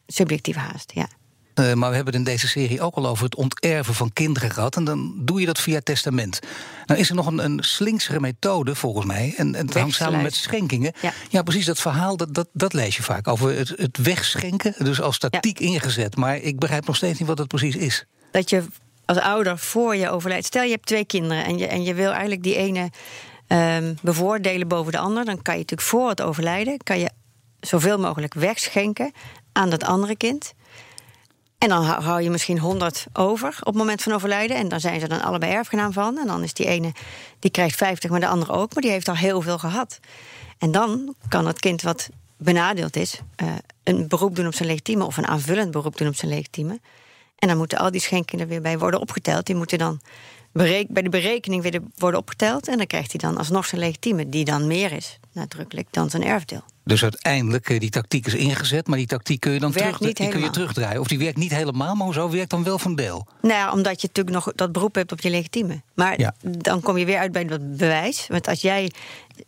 subjectieve 0.07 0.59
haast, 0.59 0.93
ja. 0.95 1.09
Eh, 1.55 1.73
maar 1.73 1.89
we 1.89 1.95
hebben 1.95 2.15
het 2.15 2.27
in 2.27 2.33
deze 2.33 2.49
serie 2.49 2.81
ook 2.81 2.95
al 2.95 3.07
over 3.07 3.25
het 3.25 3.35
onterven 3.35 3.95
van 3.95 4.13
kinderen 4.13 4.51
gehad. 4.51 4.77
En 4.77 4.85
dan 4.85 5.15
doe 5.17 5.41
je 5.41 5.47
dat 5.47 5.61
via 5.61 5.81
testament. 5.81 6.41
Nou 6.87 7.01
is 7.01 7.09
er 7.09 7.15
nog 7.15 7.27
een, 7.27 7.45
een 7.45 7.59
slinksere 7.63 8.21
methode 8.21 8.75
volgens 8.75 9.07
mij. 9.07 9.35
En, 9.37 9.55
en 9.55 9.67
het 9.67 9.75
hangt 9.75 9.95
samen 9.95 10.23
met 10.23 10.35
schenkingen. 10.35 10.93
Ja. 11.31 11.43
precies, 11.43 11.67
dat 11.67 11.81
verhaal, 11.81 12.17
dat, 12.17 12.35
dat, 12.35 12.49
dat 12.53 12.73
lees 12.73 12.97
je 12.97 13.03
vaak. 13.03 13.29
Over 13.29 13.57
het, 13.57 13.69
het 13.77 13.97
wegschenken, 13.97 14.75
dus 14.79 15.01
als 15.01 15.19
tactiek 15.19 15.61
ingezet. 15.61 16.17
Maar 16.17 16.37
ik 16.37 16.59
begrijp 16.59 16.87
nog 16.87 16.97
steeds 16.97 17.19
niet 17.19 17.29
wat 17.29 17.39
het 17.39 17.49
precies 17.49 17.77
is. 17.77 18.05
dat 18.31 18.51
je 18.51 18.65
als 19.05 19.19
ouder 19.19 19.59
voor 19.59 19.97
je 19.97 20.11
overlijdt. 20.11 20.47
Stel 20.47 20.63
je 20.63 20.71
hebt 20.71 20.87
twee 20.87 21.05
kinderen 21.05 21.45
en 21.45 21.59
je, 21.59 21.67
en 21.67 21.83
je 21.83 21.95
wil 21.95 22.11
eigenlijk 22.11 22.43
die 22.43 22.57
ene 22.57 22.91
ehm, 23.47 23.95
bevoordelen 24.03 24.69
boven 24.69 24.93
de 24.93 24.99
ander. 24.99 25.25
Dan 25.25 25.43
kan 25.43 25.55
je 25.55 25.61
natuurlijk 25.61 25.89
voor 25.89 26.09
het 26.09 26.23
overlijden 26.23 26.79
kan 26.83 26.99
je 26.99 27.11
zoveel 27.61 27.99
mogelijk 27.99 28.35
wegschenken 28.35 29.13
aan 29.53 29.71
dat 29.71 29.85
andere 29.85 30.17
kind. 30.17 30.55
En 31.59 31.69
dan 31.69 31.85
hou 31.85 32.23
je 32.23 32.31
misschien 32.31 32.59
100 32.59 33.07
over 33.13 33.57
op 33.61 33.67
het 33.67 33.75
moment 33.75 34.03
van 34.03 34.13
overlijden. 34.13 34.57
En 34.57 34.69
dan 34.69 34.81
zijn 34.81 35.01
ze 35.01 35.09
dan 35.09 35.23
allebei 35.23 35.53
erfgenaam 35.53 35.93
van. 35.93 36.19
En 36.19 36.27
dan 36.27 36.43
is 36.43 36.55
die 36.55 36.67
ene, 36.67 36.93
die 37.39 37.51
krijgt 37.51 37.77
50, 37.77 38.11
maar 38.11 38.21
de 38.21 38.27
andere 38.27 38.53
ook. 38.53 38.75
Maar 38.75 38.83
die 38.83 38.93
heeft 38.93 39.09
al 39.09 39.17
heel 39.17 39.41
veel 39.41 39.59
gehad. 39.59 39.99
En 40.59 40.71
dan 40.71 41.15
kan 41.29 41.47
het 41.47 41.61
kind 41.61 41.83
wat 41.83 42.09
benadeeld 42.37 42.97
is... 42.97 43.21
eh, 43.37 43.49
een 43.83 44.09
beroep 44.09 44.37
doen 44.37 44.47
op 44.47 44.55
zijn 44.55 44.69
legitieme... 44.69 45.05
of 45.05 45.17
een 45.17 45.27
aanvullend 45.27 45.71
beroep 45.71 45.97
doen 45.97 46.09
op 46.09 46.17
zijn 46.17 46.31
legitieme. 46.31 46.81
En 47.39 47.49
dan 47.49 47.57
moeten 47.57 47.79
al 47.79 47.91
die 47.91 48.01
schenkingen 48.01 48.45
er 48.45 48.51
weer 48.51 48.61
bij 48.61 48.79
worden 48.79 49.01
opgeteld. 49.01 49.47
Die 49.47 49.57
moeten 49.57 49.79
dan 49.79 50.01
bij 50.53 50.87
de 51.03 51.09
berekening 51.09 51.63
weer 51.63 51.81
worden 51.97 52.21
opgeteld. 52.21 52.69
En 52.69 52.77
dan 52.77 52.87
krijgt 52.87 53.11
hij 53.13 53.21
dan 53.21 53.39
alsnog 53.39 53.67
zijn 53.67 53.81
legitieme... 53.81 54.29
die 54.29 54.45
dan 54.45 54.67
meer 54.67 54.93
is, 54.93 55.19
nadrukkelijk, 55.33 55.87
dan 55.91 56.11
zijn 56.11 56.25
erfdeel. 56.25 56.63
Dus 56.85 57.03
uiteindelijk, 57.03 57.71
eh, 57.71 57.81
die 57.81 57.91
tactiek 57.91 58.27
is 58.27 58.35
ingezet, 58.35 58.87
maar 58.87 58.99
die 58.99 59.07
tactiek 59.07 59.41
kun 59.41 59.53
je 59.53 59.61
dan 59.61 59.73
terug, 59.73 59.99
die 59.99 60.29
kun 60.29 60.41
je 60.41 60.51
terugdraaien. 60.51 61.01
Of 61.01 61.07
die 61.07 61.19
werkt 61.19 61.37
niet 61.37 61.55
helemaal, 61.55 61.95
maar 61.95 62.13
zo 62.13 62.31
werkt 62.31 62.51
dan 62.51 62.65
wel 62.65 62.79
van 62.79 62.95
deel. 62.95 63.27
Nou 63.41 63.55
ja, 63.55 63.73
omdat 63.73 64.01
je 64.01 64.07
natuurlijk 64.07 64.37
nog 64.37 64.53
dat 64.55 64.73
beroep 64.73 64.95
hebt 64.95 65.13
op 65.13 65.21
je 65.21 65.31
legitieme. 65.31 65.81
Maar 65.95 66.21
Ja. 66.21 66.35
dan 66.41 66.81
kom 66.81 66.97
je 66.99 67.05
weer 67.05 67.19
uit 67.19 67.33
bij 67.33 67.45
dat 67.45 67.77
bewijs. 67.77 68.27
Want 68.29 68.49
als 68.49 68.61
jij 68.61 68.91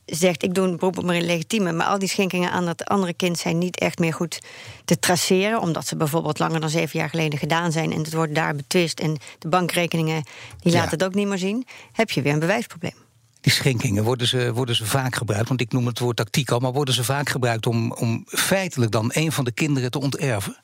zegt, 0.06 0.42
ik 0.42 0.54
doe 0.54 0.66
een 0.66 0.76
beroep 0.76 0.98
op 0.98 1.04
mijn 1.04 1.24
legitieme... 1.24 1.72
maar 1.72 1.86
al 1.86 1.98
die 1.98 2.08
schenkingen 2.08 2.50
aan 2.50 2.64
dat 2.64 2.84
andere 2.84 3.14
kind 3.14 3.38
zijn 3.38 3.58
niet 3.58 3.78
echt 3.78 3.98
meer 3.98 4.12
goed 4.12 4.38
te 4.84 4.98
traceren... 4.98 5.60
omdat 5.60 5.86
ze 5.86 5.96
bijvoorbeeld 5.96 6.38
langer 6.38 6.60
dan 6.60 6.70
zeven 6.70 6.98
jaar 6.98 7.08
geleden 7.08 7.38
gedaan 7.38 7.72
zijn... 7.72 7.92
en 7.92 7.98
het 7.98 8.12
wordt 8.12 8.34
daar 8.34 8.54
betwist 8.54 9.00
en 9.00 9.16
de 9.38 9.48
bankrekeningen 9.48 10.24
die 10.58 10.72
Ja. 10.72 10.78
laten 10.78 10.98
het 10.98 11.04
ook 11.04 11.14
niet 11.14 11.28
meer 11.28 11.38
zien... 11.38 11.66
heb 11.92 12.10
je 12.10 12.22
weer 12.22 12.32
een 12.32 12.38
bewijsprobleem. 12.38 12.94
Die 13.40 13.52
schenkingen, 13.52 14.04
worden 14.04 14.26
ze, 14.26 14.52
worden 14.52 14.74
ze 14.74 14.86
vaak 14.86 15.14
gebruikt? 15.14 15.48
Want 15.48 15.60
ik 15.60 15.72
noem 15.72 15.86
het 15.86 15.98
woord 15.98 16.16
tactiek 16.16 16.50
al, 16.50 16.58
maar 16.58 16.72
worden 16.72 16.94
ze 16.94 17.04
vaak 17.04 17.28
gebruikt 17.28 17.66
om, 17.66 17.92
om 17.92 18.24
feitelijk 18.26 18.90
dan 18.90 19.10
een 19.14 19.32
van 19.32 19.44
de 19.44 19.52
kinderen 19.52 19.90
te 19.90 20.00
onterven? 20.00 20.56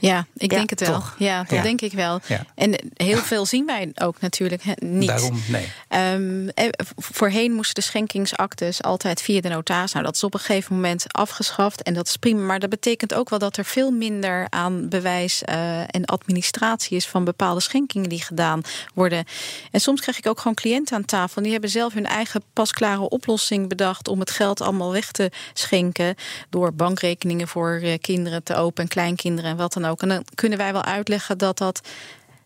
Ja, 0.00 0.26
ik 0.36 0.50
Ja, 0.50 0.56
denk 0.56 0.70
het 0.70 0.80
wel. 0.80 0.92
toch? 0.92 1.14
Ja, 1.18 1.38
dat 1.42 1.50
Ja. 1.50 1.62
denk 1.62 1.80
ik 1.80 1.92
wel. 1.92 2.20
Ja. 2.26 2.44
En 2.54 2.80
heel 2.94 3.16
veel 3.18 3.46
zien 3.46 3.66
wij 3.66 3.92
ook 3.94 4.20
natuurlijk 4.20 4.62
niet. 4.82 5.08
Daarom, 5.08 5.42
nee. 5.48 5.68
Ehm, 5.88 6.48
eh, 6.48 6.68
voorheen 6.96 7.52
moesten 7.52 7.74
de 7.74 7.80
schenkingsactes 7.80 8.82
altijd 8.82 9.22
via 9.22 9.40
de 9.40 9.48
notaris. 9.48 9.92
Nou, 9.92 10.04
dat 10.04 10.14
is 10.14 10.24
op 10.24 10.34
een 10.34 10.40
gegeven 10.40 10.74
moment 10.74 11.04
afgeschaft 11.08 11.82
en 11.82 11.94
dat 11.94 12.06
is 12.08 12.16
prima. 12.16 12.42
Maar 12.44 12.58
dat 12.58 12.70
betekent 12.70 13.14
ook 13.14 13.28
wel 13.30 13.38
dat 13.38 13.56
er 13.56 13.64
veel 13.64 13.90
minder 13.90 14.46
aan 14.48 14.88
bewijs 14.88 15.42
eh, 15.42 15.80
en 15.80 16.04
administratie 16.04 16.96
is 16.96 17.06
van 17.06 17.24
bepaalde 17.24 17.60
schenkingen 17.60 18.08
die 18.08 18.22
gedaan 18.22 18.60
worden. 18.94 19.24
En 19.70 19.80
soms 19.80 20.00
krijg 20.00 20.18
ik 20.18 20.26
ook 20.26 20.38
gewoon 20.38 20.54
cliënten 20.54 20.96
aan 20.96 21.04
tafel. 21.04 21.36
en 21.36 21.42
Die 21.42 21.52
hebben 21.52 21.70
zelf 21.70 21.92
hun 21.94 22.06
eigen 22.06 22.42
pasklare 22.52 23.08
oplossing 23.08 23.68
bedacht 23.68 24.08
om 24.08 24.20
het 24.20 24.30
geld 24.30 24.60
allemaal 24.60 24.92
weg 24.92 25.10
te 25.10 25.30
schenken. 25.52 26.14
Door 26.50 26.72
bankrekeningen 26.74 27.48
voor 27.48 27.80
eh, 27.82 27.98
kinderen 28.00 28.42
te 28.42 28.54
openen, 28.54 28.88
kleinkinderen 28.88 29.50
en 29.50 29.56
wat 29.56 29.72
dan 29.72 29.84
ook. 29.84 29.89
En 29.98 30.08
dan 30.08 30.24
kunnen 30.34 30.58
wij 30.58 30.72
wel 30.72 30.84
uitleggen 30.84 31.38
dat 31.38 31.58
dat 31.58 31.80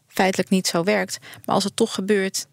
feitelijk 0.08 0.50
niet 0.50 0.66
zo 0.66 0.84
werkt. 0.84 1.18
Maar 1.44 1.54
als 1.54 1.64
het 1.64 1.76
toch 1.76 1.94
gebeurt, 1.94 2.46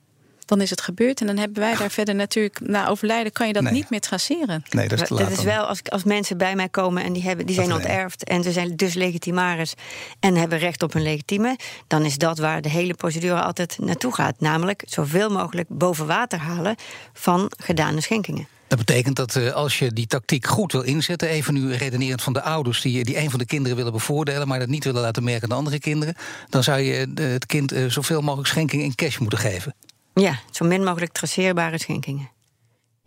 dan 0.46 0.62
is 0.62 0.70
het 0.70 0.82
gebeurd. 0.82 1.22
En 1.22 1.28
dan 1.28 1.38
hebben 1.38 1.62
wij 1.62 1.76
daar 1.76 1.90
verder 1.92 2.16
natuurlijk, 2.16 2.60
na 2.60 2.88
overlijden 2.88 3.32
kan 3.32 3.48
je 3.48 3.54
dat 3.54 3.64
Nee. 3.64 3.74
niet 3.74 3.90
meer 3.90 4.00
traceren. 4.00 4.64
Nee, 4.70 4.88
dat 4.88 5.02
is 5.02 5.08
te 5.08 5.14
dat 5.14 5.24
laat 5.24 5.32
is 5.32 5.36
dan. 5.36 5.46
wel 5.46 5.64
als, 5.66 5.82
als 5.84 6.04
mensen 6.04 6.38
bij 6.38 6.56
mij 6.56 6.70
komen 6.70 7.04
en 7.04 7.14
die, 7.14 7.24
hebben, 7.24 7.46
die 7.46 7.56
Dat 7.56 7.66
zijn 7.66 7.78
onterfd... 7.78 8.24
en 8.24 8.44
ze 8.44 8.52
zijn 8.52 8.76
dus 8.76 8.94
legitimaris 8.94 9.74
en 10.20 10.36
hebben 10.36 10.58
recht 10.58 10.84
op 10.84 10.94
een 10.94 11.02
legitieme... 11.02 11.56
dan 11.88 12.06
is 12.06 12.18
dat 12.18 12.38
waar 12.38 12.62
de 12.62 12.70
hele 12.70 12.94
procedure 12.94 13.42
altijd 13.42 13.78
naartoe 13.80 14.14
gaat. 14.14 14.40
Namelijk 14.40 14.84
zoveel 14.86 15.30
mogelijk 15.30 15.68
boven 15.70 16.08
water 16.08 16.40
halen 16.40 16.76
van 17.14 17.52
gedane 17.58 18.02
schenkingen. 18.02 18.48
Dat 18.72 18.80
betekent 18.80 19.16
dat 19.16 19.36
eh, 19.36 19.52
als 19.52 19.80
je 19.80 19.94
die 19.94 20.08
tactiek 20.08 20.48
goed 20.48 20.72
wil 20.72 20.82
inzetten, 20.82 21.28
even 21.30 21.54
nu 21.54 21.74
redenerend 21.74 22.22
van 22.22 22.34
de 22.34 22.42
ouders 22.42 22.82
die, 22.82 23.04
die 23.04 23.18
een 23.18 23.30
van 23.30 23.40
de 23.40 23.46
kinderen 23.46 23.78
willen 23.78 23.92
bevoordelen, 23.92 24.48
maar 24.48 24.60
dat 24.60 24.68
niet 24.68 24.84
willen 24.84 25.02
laten 25.02 25.24
merken 25.24 25.44
aan 25.44 25.50
de 25.50 25.56
andere 25.56 25.80
kinderen, 25.80 26.16
dan 26.50 26.64
zou 26.64 26.80
je 26.80 27.12
eh, 27.16 27.28
het 27.28 27.46
kind 27.46 27.72
eh, 27.72 27.86
zoveel 27.86 28.22
mogelijk 28.22 28.48
schenking 28.48 28.82
in 28.84 28.96
cash 28.96 29.18
moeten 29.18 29.40
geven. 29.40 29.76
Ja, 30.14 30.40
zo 30.52 30.66
min 30.66 30.84
mogelijk 30.84 31.12
traceerbare 31.12 31.78
schenkingen. 31.80 32.30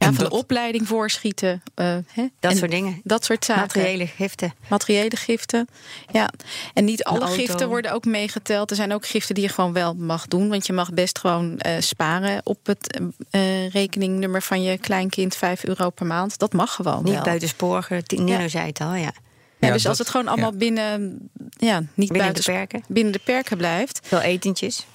Ja, 0.05 0.11
En 0.11 0.15
van 0.17 0.25
dat- 0.25 0.33
de 0.33 0.39
opleiding 0.39 0.87
voorschieten. 0.89 1.63
eh, 1.75 1.97
hè? 2.13 2.27
Dat 2.41 2.51
En 2.51 2.57
soort 2.57 2.71
dingen. 2.71 3.01
Dat 3.05 3.25
soort 3.25 3.45
zaken. 3.45 3.63
Materiële 3.63 4.07
giften. 4.07 4.55
Materiële 4.69 5.17
giften. 5.17 5.69
Ja. 6.13 6.31
En 6.75 6.85
niet 6.85 7.05
alle 7.05 7.27
giften 7.27 7.69
worden 7.69 7.93
ook 7.93 8.05
meegeteld. 8.05 8.71
Er 8.71 8.77
zijn 8.77 8.93
ook 8.93 9.07
giften 9.07 9.35
die 9.35 9.45
je 9.45 9.51
gewoon 9.51 9.73
wel 9.73 9.95
mag 9.95 10.27
doen. 10.29 10.49
Want 10.49 10.67
je 10.67 10.73
mag 10.73 10.93
best 10.93 11.19
gewoon 11.19 11.59
eh, 11.59 11.73
sparen 11.81 12.41
op 12.45 12.67
het 12.67 13.01
eh, 13.31 13.69
rekeningnummer 13.71 14.43
van 14.43 14.63
je 14.63 14.79
kleinkind 14.79 15.37
5 15.37 15.65
euro 15.65 15.91
per 15.91 16.07
maand. 16.07 16.39
Dat 16.39 16.53
mag 16.53 16.73
gewoon 16.75 17.05
Niet 17.05 17.13
wel. 17.15 17.23
buitensporige. 17.23 18.03
Nino 18.07 18.27
Ja. 18.41 18.49
zei 18.49 18.67
het 18.67 18.81
al, 18.81 18.95
ja. 18.95 19.01
Ja, 19.01 19.13
Ja, 19.59 19.73
dus 19.73 19.83
dat- 19.83 19.91
als 19.91 19.99
het 19.99 20.09
gewoon 20.09 20.29
allemaal 20.29 20.51
ja. 20.53 20.57
binnen, 20.59 21.19
ja, 21.51 21.79
niet 21.79 21.89
Binnen 21.95 22.17
buiten 22.19 22.45
de 22.45 22.51
perken. 22.53 22.85
binnen 22.89 23.13
de 23.13 23.21
perken 23.25 23.57
blijft. 23.57 24.01
Veel 24.03 24.21
etentjes. 24.21 24.87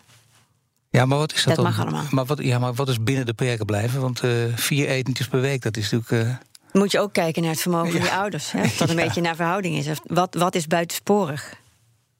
Ja, 0.90 1.06
maar 1.06 1.18
wat 1.18 1.34
is 1.34 1.44
dat, 1.44 1.56
Dat 1.56 1.66
dan? 1.66 1.74
mag 1.74 1.82
allemaal. 1.82 2.04
Maar 2.12 2.26
wat, 2.26 2.40
ja, 2.44 2.60
maar 2.60 2.74
wat 2.74 2.90
is 2.90 3.04
binnen 3.04 3.26
de 3.26 3.34
perken 3.34 3.66
blijven? 3.66 4.02
Want 4.02 4.20
eh, 4.20 4.32
vier 4.56 4.88
etentjes 4.88 5.28
per 5.28 5.42
week, 5.42 5.62
dat 5.62 5.78
is 5.78 5.92
natuurlijk... 5.92 6.28
eh, 6.28 6.36
Moet 6.82 6.92
je 6.92 7.00
ook 7.00 7.14
kijken 7.14 7.42
naar 7.42 7.52
het 7.52 7.62
vermogen 7.62 7.92
van 7.92 8.02
je 8.02 8.12
ouders. 8.12 8.52
Hè? 8.52 8.62
Of 8.62 8.78
dat 8.78 8.90
een 8.90 8.96
Ja. 9.00 9.04
beetje 9.06 9.22
naar 9.22 9.36
verhouding 9.36 9.78
is. 9.78 9.88
Wat, 10.04 10.36
wat 10.36 10.56
is 10.56 10.68
buitensporig? 10.68 11.54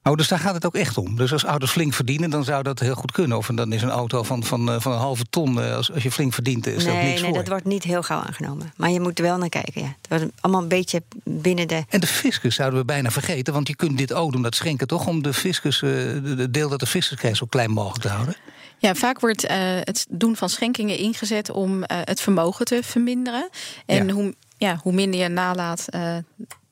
Oh, 0.02 0.14
dus 0.14 0.28
daar 0.28 0.38
gaat 0.38 0.54
het 0.54 0.66
ook 0.66 0.74
echt 0.74 0.98
om. 0.98 1.16
Dus 1.16 1.32
als 1.32 1.44
ouders 1.44 1.70
flink 1.70 1.94
verdienen, 1.94 2.30
dan 2.30 2.44
zou 2.44 2.62
dat 2.62 2.78
heel 2.78 2.94
goed 2.94 3.12
kunnen. 3.12 3.36
Of 3.36 3.46
dan 3.46 3.72
is 3.72 3.82
een 3.82 3.90
auto 3.90 4.22
van, 4.22 4.44
van, 4.44 4.70
eh, 4.70 4.80
van 4.80 4.92
een 4.92 4.98
halve 4.98 5.24
ton, 5.30 5.62
eh, 5.62 5.74
als, 5.74 5.92
als 5.92 6.02
je 6.02 6.10
flink 6.10 6.32
verdient, 6.32 6.66
is 6.66 6.84
dat 6.84 6.94
nee, 6.94 7.04
niks 7.04 7.20
nee 7.20 7.30
voor. 7.30 7.38
dat 7.38 7.48
wordt 7.48 7.64
niet 7.64 7.82
heel 7.82 8.02
gauw 8.02 8.20
aangenomen. 8.20 8.72
Maar 8.76 8.90
je 8.90 9.00
moet 9.00 9.18
er 9.18 9.24
wel 9.24 9.38
naar 9.38 9.48
kijken. 9.48 9.80
Ja. 9.80 9.86
Het 10.00 10.08
wordt 10.08 10.24
allemaal 10.40 10.62
een 10.62 10.68
beetje 10.68 11.02
binnen 11.24 11.68
de. 11.68 11.84
En 11.88 12.00
de 12.00 12.06
fiscus 12.06 12.54
zouden 12.54 12.78
we 12.78 12.84
bijna 12.84 13.10
vergeten, 13.10 13.52
want 13.52 13.68
je 13.68 13.76
kunt 13.76 13.98
dit 13.98 14.12
ook 14.12 14.32
doen, 14.32 14.42
dat 14.42 14.54
schenken 14.54 14.86
toch, 14.86 15.06
om 15.06 15.22
de 15.22 15.32
fiscus, 15.32 15.82
eh, 15.82 15.90
de, 15.90 16.34
de 16.36 16.50
deel 16.50 16.68
dat 16.68 16.80
de 16.80 16.86
fiscus 16.86 17.18
krijgt, 17.18 17.36
zo 17.38 17.46
klein 17.46 17.70
mogelijk 17.70 18.02
te 18.02 18.08
houden. 18.08 18.36
Ja, 18.78 18.94
vaak 18.94 19.20
wordt 19.20 19.44
eh, 19.44 19.58
het 19.60 20.06
doen 20.10 20.36
van 20.36 20.48
schenkingen 20.48 20.96
ingezet 20.98 21.50
om 21.50 21.82
eh, 21.82 21.98
het 22.04 22.20
vermogen 22.20 22.64
te 22.64 22.80
verminderen. 22.82 23.48
En 23.86 24.06
Ja. 24.06 24.12
Hoe, 24.12 24.34
ja, 24.56 24.78
hoe 24.82 24.92
minder 24.92 25.20
je 25.20 25.28
nalaat, 25.28 25.86
eh, 25.88 26.16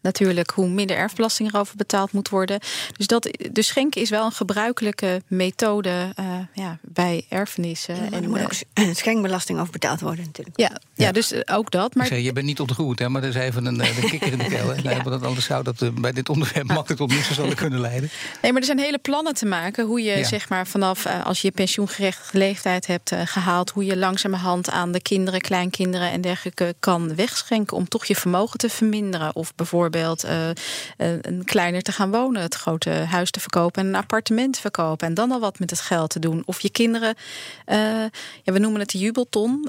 natuurlijk, 0.01 0.51
hoe 0.51 0.69
minder 0.69 0.97
erfbelasting 0.97 1.53
erover 1.53 1.77
betaald 1.77 2.13
moet 2.13 2.29
worden. 2.29 2.61
Dus, 2.97 3.07
dat, 3.07 3.29
dus 3.53 3.67
schenken 3.67 4.01
is 4.01 4.11
wel 4.11 4.25
een 4.25 4.33
gebruikelijke 4.33 5.23
methode 5.27 6.13
eh, 6.17 6.25
ja, 6.55 6.79
bij 6.83 7.25
erfenissen. 7.29 8.13
En 8.13 8.23
er 8.23 8.29
moet 8.29 8.43
ook 8.43 8.53
schenkbelasting 8.97 9.61
over 9.61 9.73
betaald 9.73 10.01
worden, 10.01 10.25
natuurlijk. 10.25 10.59
ja, 10.61 10.71
ja, 10.95 11.13
dus 11.13 11.33
eh, 11.33 11.57
ook 11.57 11.71
dat. 11.71 11.95
Maar 11.95 12.07
zei, 12.07 12.23
je 12.23 12.33
bent 12.33 12.47
niet 12.47 12.61
ontroerd, 12.61 12.99
hè, 12.99 13.09
maar 13.09 13.23
er 13.23 13.29
is 13.29 13.35
even 13.35 13.67
een, 13.67 13.81
eh, 13.81 13.97
een 14.03 14.09
kikker 14.11 14.33
in 14.33 14.39
de 14.39 14.45
keel. 14.45 14.69
hè. 14.75 14.83
Nee, 14.83 14.95
want 14.95 15.05
dat- 15.05 15.25
anders 15.25 15.47
zou 15.47 15.65
dat 15.65 16.01
bij 16.01 16.13
dit 16.13 16.29
onderwerp 16.29 16.67
makkelijk 16.67 17.01
tot 17.01 17.13
missen 17.13 17.35
zouden 17.35 17.57
kunnen 17.65 17.81
leiden. 17.81 18.11
Nee, 18.43 18.53
maar 18.53 18.61
er 18.61 18.67
zijn 18.67 18.79
hele 18.79 18.99
plannen 18.99 19.35
te 19.35 19.47
maken 19.47 19.87
hoe 19.87 20.03
je 20.03 20.17
Ja. 20.17 20.25
zeg 20.25 20.49
maar 20.49 20.67
vanaf 20.67 21.07
als 21.07 21.41
je 21.41 21.47
je 21.47 21.53
pensioengerechtigde 21.53 22.39
leeftijd 22.39 22.87
hebt 22.87 23.13
eh, 23.13 23.21
gehaald, 23.25 23.71
hoe 23.71 23.85
je 23.85 23.97
langzamerhand 23.97 24.71
aan 24.71 24.93
de 24.93 25.03
kinderen, 25.03 25.41
kleinkinderen 25.41 26.11
en 26.11 26.21
dergelijke 26.21 26.75
kan 26.81 27.15
wegschenken 27.15 27.77
om 27.77 27.89
toch 27.89 28.05
je 28.05 28.17
vermogen 28.17 28.59
te 28.59 28.69
verminderen. 28.69 29.35
Of 29.37 29.55
bijvoorbeeld 29.55 29.88
eh, 30.25 30.49
eh, 30.51 30.55
een 31.21 31.45
kleiner 31.45 31.83
te 31.83 31.93
gaan 31.93 32.11
wonen, 32.11 32.43
het 32.43 32.55
grote 32.55 32.91
huis 32.91 33.31
te 33.31 33.41
verkopen 33.41 33.83
en 33.83 33.89
een 33.89 33.95
appartement 33.95 34.53
te 34.55 34.61
verkopen 34.61 35.07
en 35.07 35.15
dan 35.15 35.33
al 35.33 35.41
wat 35.41 35.59
met 35.59 35.71
het 35.71 35.81
geld 35.81 36.11
te 36.11 36.19
doen. 36.19 36.43
Of 36.47 36.61
je 36.61 36.71
kinderen, 36.71 37.15
eh, 37.65 37.77
ja, 38.43 38.53
we 38.53 38.59
noemen 38.59 38.81
het 38.81 38.91
de 38.91 38.99
jubelton, 38.99 39.69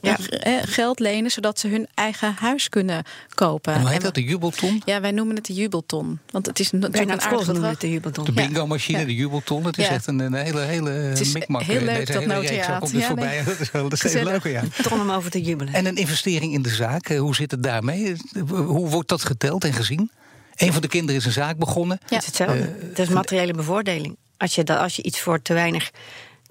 Ja. 0.00 0.16
geld 0.64 0.98
lenen 0.98 1.30
zodat 1.30 1.58
ze 1.58 1.68
hun 1.68 1.86
eigen 1.94 2.34
huis 2.38 2.68
kunnen 2.68 3.04
kopen. 3.34 3.72
En 3.72 3.80
hoe 3.80 3.88
heet 3.88 3.98
En 3.98 4.04
dat, 4.04 4.14
de 4.14 4.24
jubelton? 4.24 4.82
Ja, 4.84 5.00
wij 5.00 5.10
noemen 5.10 5.36
het 5.36 5.46
de 5.46 5.52
jubelton. 5.54 6.18
Want 6.30 6.46
het 6.46 6.58
is 6.60 6.70
natuurlijk 6.70 7.10
een 7.10 7.20
aardig 7.20 7.46
het 7.46 7.80
de 7.80 7.90
jubelton. 7.90 8.24
De 8.24 8.32
bingo-machine, 8.32 8.98
Ja. 8.98 9.04
de 9.04 9.14
jubelton. 9.14 9.64
Het 9.64 9.78
is 9.78 9.86
Ja. 9.86 9.92
echt 9.92 10.06
een, 10.06 10.18
een 10.18 10.34
hele, 10.34 10.60
hele 10.60 10.90
Het 10.90 11.20
is 11.20 11.32
mikmak. 11.32 11.62
heel 11.62 11.80
leuk, 11.80 12.06
deze 12.06 12.12
dat 12.12 12.78
komt 12.78 12.92
het 12.92 13.00
Ja, 13.00 13.06
voorbij. 13.06 13.26
nee. 13.36 13.44
Dat 13.44 13.60
is 13.60 13.70
wel 13.70 13.88
dat 13.88 14.04
is 14.04 14.12
heel 14.12 14.24
leuk, 14.24 14.42
ja. 14.44 14.62
Ton 14.82 15.00
om 15.00 15.10
over 15.10 15.30
te 15.30 15.40
jubelen. 15.42 15.74
En 15.74 15.86
een 15.86 15.96
investering 15.96 16.52
in 16.52 16.62
de 16.62 16.68
zaak, 16.68 17.08
hoe 17.08 17.34
zit 17.34 17.50
het 17.50 17.62
daarmee? 17.62 18.16
Hoe 18.48 18.88
wordt 18.88 19.08
dat 19.08 19.22
geteld 19.32 19.64
en 19.64 19.72
gezien? 19.72 20.10
Een 20.54 20.72
van 20.72 20.82
de 20.82 20.88
kinderen 20.88 21.20
is 21.20 21.26
een 21.26 21.32
zaak 21.32 21.56
begonnen. 21.56 21.98
Ja. 22.00 22.14
Het 22.14 22.18
is 22.20 22.26
hetzelfde. 22.26 22.76
het 22.88 22.98
is 22.98 23.08
materiële 23.08 23.52
bevoordeling. 23.52 24.16
Als 24.36 24.54
je, 24.54 24.64
dat, 24.64 24.78
als 24.78 24.96
je 24.96 25.02
iets 25.02 25.20
voor 25.20 25.42
te 25.42 25.54
weinig 25.54 25.90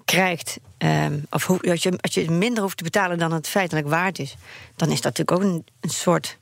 krijgt, 0.04 0.58
ehm, 0.78 1.18
of 1.30 1.46
hoe, 1.46 1.70
als, 1.70 1.82
je, 1.82 1.98
als 2.00 2.14
je 2.14 2.30
minder 2.30 2.62
hoeft 2.62 2.76
te 2.76 2.84
betalen 2.84 3.18
dan 3.18 3.32
het 3.32 3.48
feitelijk 3.48 3.88
waard 3.88 4.18
is, 4.18 4.34
dan 4.76 4.90
is 4.90 5.00
dat 5.00 5.18
natuurlijk 5.18 5.30
ook 5.30 5.52
een, 5.52 5.64
een 5.80 5.90
soort 5.90 6.38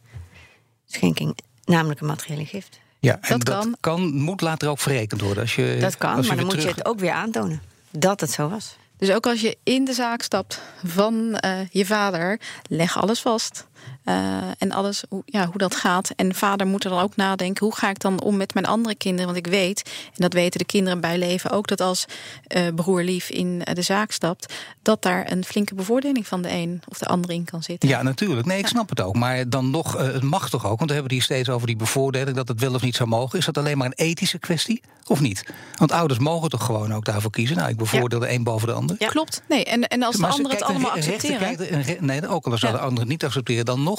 schenking, 0.87 1.39
namelijk 1.65 2.01
een 2.01 2.07
materiële 2.07 2.47
gift. 2.47 2.81
Ja, 2.99 3.19
en 3.21 3.29
Dat 3.29 3.45
dat, 3.45 3.63
kan. 3.63 3.77
kan. 3.81 4.15
moet 4.15 4.41
later 4.41 4.69
ook 4.69 4.79
verrekend 4.79 5.21
worden. 5.21 5.43
Als 5.43 5.55
je, 5.55 5.77
Dat 5.81 5.97
kan, 5.97 6.15
als 6.17 6.27
maar 6.27 6.37
dan 6.37 6.47
moet 6.47 6.63
je 6.63 6.69
het 6.69 6.85
ook 6.85 6.99
weer 6.99 7.13
aantonen 7.13 7.63
dat 7.91 8.21
het 8.21 8.31
zo 8.31 8.49
was. 8.49 8.77
Dus 8.97 9.11
ook 9.11 9.27
als 9.27 9.41
je 9.41 9.57
in 9.63 9.85
de 9.85 9.93
zaak 9.93 10.23
stapt 10.23 10.61
van 10.85 11.35
eh, 11.35 11.69
je 11.71 11.87
vader, 11.87 12.41
leg 12.69 12.99
alles 13.01 13.21
vast. 13.21 13.67
Eh, 14.05 14.39
en 14.59 14.73
alles, 14.73 15.05
hoe, 15.09 15.23
ja, 15.25 15.47
hoe 15.47 15.59
dat 15.59 15.75
gaat. 15.77 16.11
En 16.17 16.35
vader 16.35 16.67
moet 16.67 16.85
er 16.85 16.91
dan 16.91 17.01
ook 17.01 17.17
nadenken: 17.17 17.67
hoe 17.67 17.75
ga 17.77 17.89
ik 17.91 17.99
dan 18.01 18.21
om 18.21 18.37
met 18.37 18.55
mijn 18.55 18.67
andere 18.67 18.95
kinderen? 18.95 19.33
Want 19.33 19.47
ik 19.47 19.53
weet, 19.53 19.83
en 20.07 20.13
dat 20.23 20.33
weten 20.33 20.59
de 20.59 20.65
kinderen 20.67 21.01
bij 21.01 21.19
leven 21.19 21.51
ook, 21.51 21.67
dat 21.69 21.81
als 21.81 22.05
eh 22.47 22.67
broer 22.75 23.03
lief 23.03 23.29
in 23.31 23.65
eh, 23.65 23.75
de 23.75 23.83
zaak 23.83 24.13
stapt, 24.13 24.55
dat 24.83 25.03
daar 25.03 25.31
een 25.33 25.45
flinke 25.45 25.75
bevoordeling 25.75 26.27
van 26.27 26.43
de 26.43 26.51
een 26.51 26.83
of 26.89 26.99
de 26.99 27.07
ander 27.07 27.31
in 27.31 27.45
kan 27.45 27.63
zitten. 27.63 27.89
Ja, 27.89 28.03
natuurlijk. 28.03 28.47
Nee, 28.47 28.59
ik 28.59 28.67
snap 28.67 28.89
het 28.89 29.01
ook. 29.01 29.15
Maar 29.17 29.49
dan 29.49 29.71
nog, 29.71 29.97
het 29.99 30.23
mag 30.23 30.51
toch 30.51 30.65
ook? 30.67 30.79
Want 30.79 30.91
we 30.91 30.97
hebben 30.97 31.03
het 31.03 31.13
hier 31.13 31.37
steeds 31.37 31.49
over 31.49 31.67
die 31.67 31.77
bevoordeling, 31.77 32.37
dat 32.37 32.49
het 32.49 32.61
wel 32.61 32.75
of 32.75 32.83
niet 32.83 32.97
zou 32.97 33.09
mogen. 33.09 33.39
Is 33.39 33.45
dat 33.45 33.59
alleen 33.59 33.79
maar 33.79 33.87
een 33.87 34.07
ethische 34.07 34.39
kwestie? 34.39 34.83
Of 35.07 35.21
niet? 35.21 35.45
Want 35.77 35.93
ouders 35.93 36.19
mogen 36.21 36.51
toch 36.51 36.65
gewoon 36.65 36.95
ook 36.95 37.05
daarvoor 37.05 37.31
kiezen? 37.31 37.57
Nou, 37.57 37.69
ik 37.69 37.77
bevoordeel 37.77 38.19
de 38.19 38.31
een 38.33 38.45
boven 38.45 38.69
de 38.69 38.75
ander. 38.75 38.97
Ja. 38.99 39.09
Klopt. 39.09 39.43
Nee, 39.49 39.65
en, 39.65 39.89
en 39.89 40.03
als 40.03 40.15
de 40.15 40.21
Maar 40.21 40.31
anderen 40.31 40.57
het 40.57 40.67
allemaal 40.67 40.91
accepteren. 40.91 41.57
kijkt 41.57 41.87
re- 41.87 41.97
nee, 42.01 42.29
ook 42.29 42.47
al 42.47 42.59
zou 42.59 42.73
de 42.73 42.79
anderen 42.79 42.99
het 43.01 43.09
niet 43.09 43.25
accepteren, 43.25 43.65
dan 43.65 43.83
nog. 43.83 43.90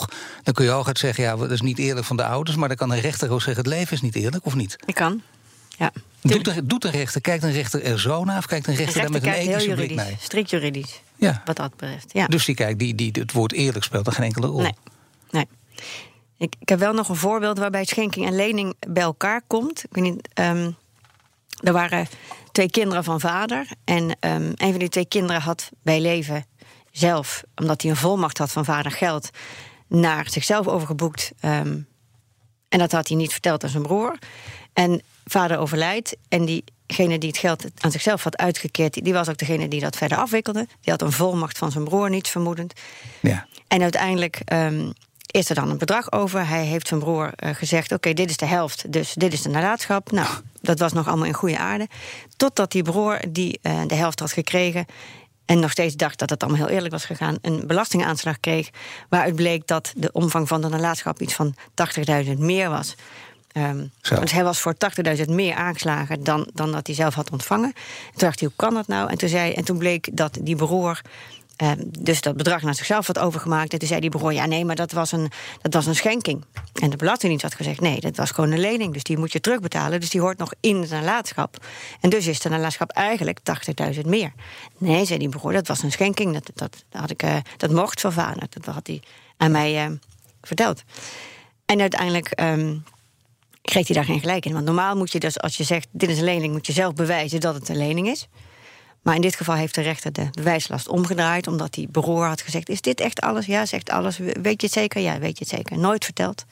Dan 0.43 0.53
kun 0.53 0.65
je 0.65 0.71
hooguit 0.71 0.99
zeggen, 0.99 1.23
ja, 1.23 1.35
dat 1.35 1.51
is 1.51 1.61
niet 1.61 1.77
eerlijk 1.77 2.05
van 2.05 2.17
de 2.17 2.25
ouders. 2.25 2.57
Maar 2.57 2.67
dan 2.67 2.77
kan 2.77 2.91
een 2.91 2.99
rechter 2.99 3.31
ook 3.31 3.41
zeggen, 3.41 3.63
het 3.63 3.73
leven 3.73 3.93
is 3.93 4.01
niet 4.01 4.15
eerlijk, 4.15 4.45
of 4.45 4.55
niet? 4.55 4.75
Ik 4.85 4.95
kan. 4.95 5.21
Ja. 5.77 5.91
Doet 6.21 6.47
een, 6.47 6.67
doet 6.67 6.85
een 6.85 6.91
rechter, 6.91 7.21
kijkt 7.21 7.43
een 7.43 7.51
rechter 7.51 7.83
er 7.83 7.99
zo 7.99 8.23
naar? 8.23 8.37
Of 8.37 8.45
kijkt 8.45 8.67
een 8.67 8.75
rechter, 8.75 9.01
rechter 9.01 9.21
daar 9.21 9.33
met 9.33 9.39
een 9.39 9.49
ethische 9.49 9.73
blik 9.73 9.95
naar? 9.95 10.13
strikt 10.19 10.49
juridisch, 10.49 11.01
Ja. 11.15 11.41
wat 11.45 11.55
dat 11.55 11.69
betreft. 11.69 12.13
Ja. 12.13 12.27
Dus 12.27 12.45
die 12.45 12.55
kijkt, 12.55 12.79
die, 12.79 12.95
die, 12.95 13.11
het 13.13 13.31
woord 13.31 13.51
eerlijk 13.53 13.85
speelt 13.85 14.07
er 14.07 14.13
geen 14.13 14.25
enkele 14.25 14.47
rol. 14.47 14.61
Nee. 14.61 14.75
nee. 15.31 15.47
Ik, 16.37 16.55
ik 16.59 16.69
heb 16.69 16.79
wel 16.79 16.93
nog 16.93 17.09
een 17.09 17.15
voorbeeld 17.15 17.57
waarbij 17.57 17.85
schenking 17.85 18.25
en 18.25 18.35
lening 18.35 18.75
bij 18.87 19.03
elkaar 19.03 19.41
komt. 19.47 19.83
Ik 19.83 19.89
weet 19.91 20.03
niet, 20.03 20.29
ehm, 20.33 20.71
er 21.63 21.73
waren 21.73 22.07
twee 22.51 22.69
kinderen 22.69 23.03
van 23.03 23.19
vader. 23.19 23.67
En 23.83 24.17
ehm, 24.19 24.51
een 24.55 24.69
van 24.69 24.79
die 24.79 24.89
twee 24.89 25.05
kinderen 25.05 25.41
had 25.41 25.69
bij 25.83 26.01
leven 26.01 26.45
zelf, 26.91 27.43
omdat 27.55 27.81
hij 27.81 27.91
een 27.91 27.97
volmacht 27.97 28.37
had 28.37 28.51
van 28.51 28.65
vader 28.65 28.91
geld, 28.91 29.29
naar 29.91 30.29
zichzelf 30.29 30.67
overgeboekt. 30.67 31.31
ehm, 31.39 31.79
en 32.69 32.79
dat 32.79 32.91
had 32.91 33.07
hij 33.07 33.17
niet 33.17 33.31
verteld 33.31 33.63
aan 33.63 33.69
zijn 33.69 33.83
broer. 33.83 34.17
En 34.73 35.01
vader 35.25 35.57
overlijdt. 35.57 36.15
En 36.29 36.45
diegene 36.45 37.17
die 37.17 37.29
het 37.29 37.37
geld 37.37 37.65
aan 37.79 37.91
zichzelf 37.91 38.23
had 38.23 38.37
uitgekeerd, 38.37 38.93
die- 38.93 39.03
die 39.03 39.13
was 39.13 39.29
ook 39.29 39.37
degene 39.37 39.67
die 39.67 39.79
dat 39.79 39.95
verder 39.97 40.17
afwikkelde. 40.17 40.67
Die 40.81 40.91
had 40.93 41.01
een 41.01 41.11
volmacht 41.11 41.57
van 41.57 41.71
zijn 41.71 41.83
broer, 41.83 42.09
niets 42.09 42.29
vermoedend. 42.29 42.73
Ja. 43.19 43.47
En 43.67 43.81
uiteindelijk 43.81 44.41
ehm, 44.45 44.91
is 45.31 45.49
er 45.49 45.55
dan 45.55 45.69
een 45.69 45.77
bedrag 45.77 46.11
over. 46.11 46.47
Hij 46.47 46.65
heeft 46.65 46.87
zijn 46.87 46.99
broer 46.99 47.31
eh, 47.35 47.55
gezegd: 47.55 47.91
Oké, 47.91 48.13
dit 48.13 48.29
is 48.29 48.37
de 48.37 48.45
helft, 48.45 48.91
dus 48.91 49.13
dit 49.13 49.33
is 49.33 49.41
de 49.41 49.49
nalatenschap. 49.49 50.11
Nou, 50.11 50.27
dat 50.61 50.79
was 50.79 50.93
nog 50.93 51.07
allemaal 51.07 51.25
in 51.25 51.33
goede 51.33 51.57
aarde. 51.57 51.87
Totdat 52.37 52.71
die 52.71 52.83
broer, 52.83 53.19
die 53.29 53.59
eh, 53.61 53.81
de 53.87 53.95
helft 53.95 54.19
had 54.19 54.31
gekregen. 54.31 54.85
En 55.45 55.59
nog 55.59 55.71
steeds 55.71 55.95
dacht 55.95 56.19
dat 56.19 56.29
het 56.29 56.43
allemaal 56.43 56.65
heel 56.65 56.75
eerlijk 56.75 56.93
was 56.93 57.05
gegaan. 57.05 57.37
een 57.41 57.67
belastingaanslag 57.67 58.39
kreeg. 58.39 58.69
waaruit 59.09 59.35
bleek 59.35 59.67
dat 59.67 59.93
de 59.95 60.11
omvang 60.11 60.47
van 60.47 60.61
de 60.61 60.67
nalatenschap 60.67 61.21
iets 61.21 61.33
van 61.33 61.55
80.000 62.25 62.37
meer 62.37 62.69
was. 62.69 62.95
Zo. 64.01 64.19
dus 64.19 64.31
hij 64.31 64.43
was 64.43 64.59
voor 64.59 64.75
80.000 65.17 65.25
meer 65.25 65.55
aangeslagen 65.55 66.23
dan, 66.23 66.49
dan 66.53 66.71
dat 66.71 66.87
hij 66.87 66.95
zelf 66.95 67.13
had 67.13 67.31
ontvangen. 67.31 67.73
En 67.73 68.11
toen 68.11 68.27
dacht 68.27 68.39
hij, 68.39 68.47
hoe 68.47 68.65
kan 68.65 68.73
dat 68.73 68.87
nou? 68.87 69.09
En 69.09 69.17
toen, 69.17 69.29
zei, 69.29 69.53
en 69.53 69.63
toen 69.63 69.77
bleek 69.77 70.09
dat 70.17 70.37
die 70.41 70.55
broer 70.55 71.01
eh, 71.61 71.71
dus 71.99 72.21
dat 72.21 72.37
bedrag 72.37 72.61
naar 72.61 72.75
zichzelf 72.75 73.07
had 73.07 73.19
overgemaakt. 73.19 73.73
En 73.73 73.79
toen 73.79 73.87
zei 73.87 73.99
die 73.99 74.09
broer, 74.09 74.33
ja 74.33 74.45
nee, 74.45 74.65
maar 74.65 74.75
dat 74.75 74.91
was, 74.91 75.11
een, 75.11 75.31
dat 75.61 75.73
was 75.73 75.85
een 75.85 75.95
schenking. 75.95 76.43
En 76.81 76.89
de 76.89 76.95
Belastingdienst 76.95 77.43
had 77.43 77.55
gezegd, 77.55 77.79
nee, 77.79 77.99
dat 77.99 78.15
was 78.15 78.31
gewoon 78.31 78.51
een 78.51 78.59
lening. 78.59 78.93
Dus 78.93 79.03
die 79.03 79.17
moet 79.17 79.31
je 79.31 79.39
terugbetalen. 79.39 79.99
Dus 79.99 80.09
die 80.09 80.21
hoort 80.21 80.37
nog 80.37 80.53
in 80.59 80.81
de 80.81 80.87
nalatenschap. 80.87 81.65
En 81.99 82.09
dus 82.09 82.27
is 82.27 82.39
de 82.39 82.49
nalatenschap 82.49 82.91
eigenlijk 82.91 83.39
80.000 83.95 84.05
meer. 84.05 84.33
Nee, 84.77 85.05
zei 85.05 85.19
die 85.19 85.29
broer, 85.29 85.53
dat 85.53 85.67
was 85.67 85.83
een 85.83 85.91
schenking. 85.91 86.33
Dat, 86.33 86.51
dat, 86.53 86.83
had 86.91 87.09
ik, 87.09 87.23
eh, 87.23 87.35
dat 87.57 87.71
mocht 87.71 88.01
van 88.01 88.13
vader. 88.13 88.43
Dat 88.49 88.65
had 88.65 88.87
hij 88.87 89.01
aan 89.37 89.51
mij 89.51 89.85
eh, 89.85 89.91
verteld. 90.41 90.83
En 91.65 91.81
uiteindelijk... 91.81 92.27
ehm, 92.27 92.77
kreeg 93.61 93.87
hij 93.87 93.95
daar 93.95 94.05
geen 94.05 94.19
gelijk 94.19 94.45
in. 94.45 94.53
Want 94.53 94.65
normaal 94.65 94.95
moet 94.95 95.11
je 95.11 95.19
dus, 95.19 95.39
als 95.39 95.57
je 95.57 95.63
zegt 95.63 95.87
dit 95.91 96.09
is 96.09 96.17
een 96.17 96.23
lening, 96.23 96.53
moet 96.53 96.67
je 96.67 96.73
zelf 96.73 96.93
bewijzen 96.93 97.39
dat 97.39 97.55
het 97.55 97.69
een 97.69 97.77
lening 97.77 98.07
is. 98.07 98.27
Maar 99.01 99.15
in 99.15 99.21
dit 99.21 99.35
geval 99.35 99.55
heeft 99.55 99.75
de 99.75 99.81
rechter 99.81 100.11
de 100.13 100.27
bewijslast 100.31 100.87
omgedraaid, 100.87 101.47
omdat 101.47 101.73
die 101.73 101.87
broer 101.87 102.25
had 102.25 102.41
gezegd: 102.41 102.69
Is 102.69 102.81
dit 102.81 102.99
echt 103.01 103.21
alles? 103.21 103.45
Ja, 103.45 103.65
zegt 103.65 103.89
alles. 103.89 104.17
Weet 104.17 104.61
je 104.61 104.67
het 104.67 104.71
zeker? 104.71 105.01
Ja, 105.01 105.19
weet 105.19 105.37
je 105.37 105.43
het 105.43 105.53
zeker. 105.53 105.77
Nooit 105.77 106.05
verteld. 106.05 106.45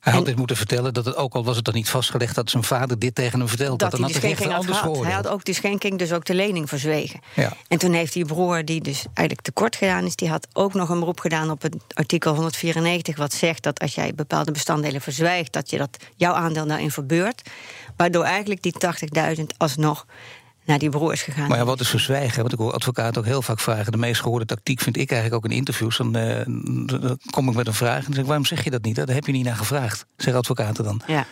Hij 0.00 0.12
had 0.12 0.22
En- 0.22 0.28
dus 0.28 0.38
moeten 0.38 0.56
vertellen 0.56 0.94
dat 0.94 1.04
het 1.04 1.16
ook 1.16 1.34
al 1.34 1.44
was 1.44 1.56
het 1.56 1.64
dan 1.64 1.74
niet 1.74 1.88
vastgelegd 1.88 2.34
dat 2.34 2.50
zijn 2.50 2.62
vader 2.62 2.98
dit 2.98 3.14
tegen 3.14 3.38
hem 3.38 3.48
vertelde. 3.48 3.76
Dat, 3.76 3.90
dan 3.90 4.00
hij 4.00 4.12
had 4.12 4.20
de 4.20 4.20
de 4.20 4.26
rechter 4.26 4.44
schenking 4.46 4.50
had 4.50 4.60
anders 4.60 4.78
gehad. 4.78 4.94
Hij 4.94 5.02
veroordeeld. 5.04 5.24
had 5.26 5.34
ook 5.40 5.44
de 5.44 5.52
schenking, 5.52 5.98
dus 5.98 6.12
ook 6.12 6.24
de 6.24 6.34
lening 6.34 6.68
verzwegen. 6.68 7.20
Ja. 7.34 7.52
En 7.68 7.78
toen 7.78 7.92
heeft 7.92 8.12
die 8.12 8.24
broer, 8.24 8.64
die 8.64 8.80
dus 8.80 9.04
eigenlijk 9.14 9.40
tekort 9.46 9.76
gedaan 9.76 10.04
is, 10.04 10.16
die 10.16 10.28
had 10.28 10.48
ook 10.52 10.74
nog 10.74 10.88
een 10.88 10.98
beroep 10.98 11.20
gedaan 11.20 11.50
op 11.50 11.62
het 11.62 11.76
artikel 11.94 12.34
194, 12.34 13.16
wat 13.16 13.32
zegt 13.32 13.62
dat 13.62 13.80
als 13.80 13.94
jij 13.94 14.14
bepaalde 14.14 14.52
bestanddelen 14.52 15.00
verzwijgt, 15.00 15.52
dat 15.52 15.70
je 15.70 15.78
dat 15.78 15.96
jouw 16.16 16.32
aandeel 16.32 16.66
daarin 16.66 16.90
verbeurt. 16.90 17.50
Waardoor 17.96 18.24
eigenlijk 18.24 18.62
die 18.62 18.74
80.000 19.36 19.44
alsnog 19.56 20.06
naar 20.64 20.78
die 20.78 20.88
broer 20.88 21.12
is 21.12 21.22
gegaan. 21.22 21.48
Maar 21.48 21.58
ja, 21.58 21.64
wat 21.64 21.80
is 21.80 21.88
verzwijgen? 21.88 22.40
Want 22.40 22.52
ik 22.52 22.58
hoor 22.58 22.72
advocaten 22.72 23.20
ook 23.20 23.26
heel 23.26 23.42
vaak 23.42 23.60
vragen. 23.60 23.92
De 23.92 23.98
meest 23.98 24.20
gehoorde 24.20 24.44
tactiek 24.44 24.80
vind 24.80 24.96
ik 24.96 25.10
eigenlijk 25.10 25.44
ook 25.44 25.50
in 25.50 25.56
interviews. 25.56 25.96
Dan, 25.96 26.16
eh, 26.16 26.44
dan 27.00 27.18
kom 27.30 27.48
ik 27.48 27.54
met 27.54 27.66
een 27.66 27.74
vraag 27.74 27.98
en 27.98 28.04
dan 28.04 28.12
zeg 28.12 28.22
ik, 28.22 28.26
waarom 28.26 28.44
zeg 28.44 28.64
je 28.64 28.70
dat 28.70 28.82
niet? 28.82 28.94
Daar 28.94 29.08
heb 29.08 29.26
je 29.26 29.32
niet 29.32 29.44
naar 29.44 29.56
gevraagd, 29.56 30.06
zeggen 30.16 30.40
advocaten 30.42 30.84
dan. 30.84 31.02
Ja. 31.06 31.26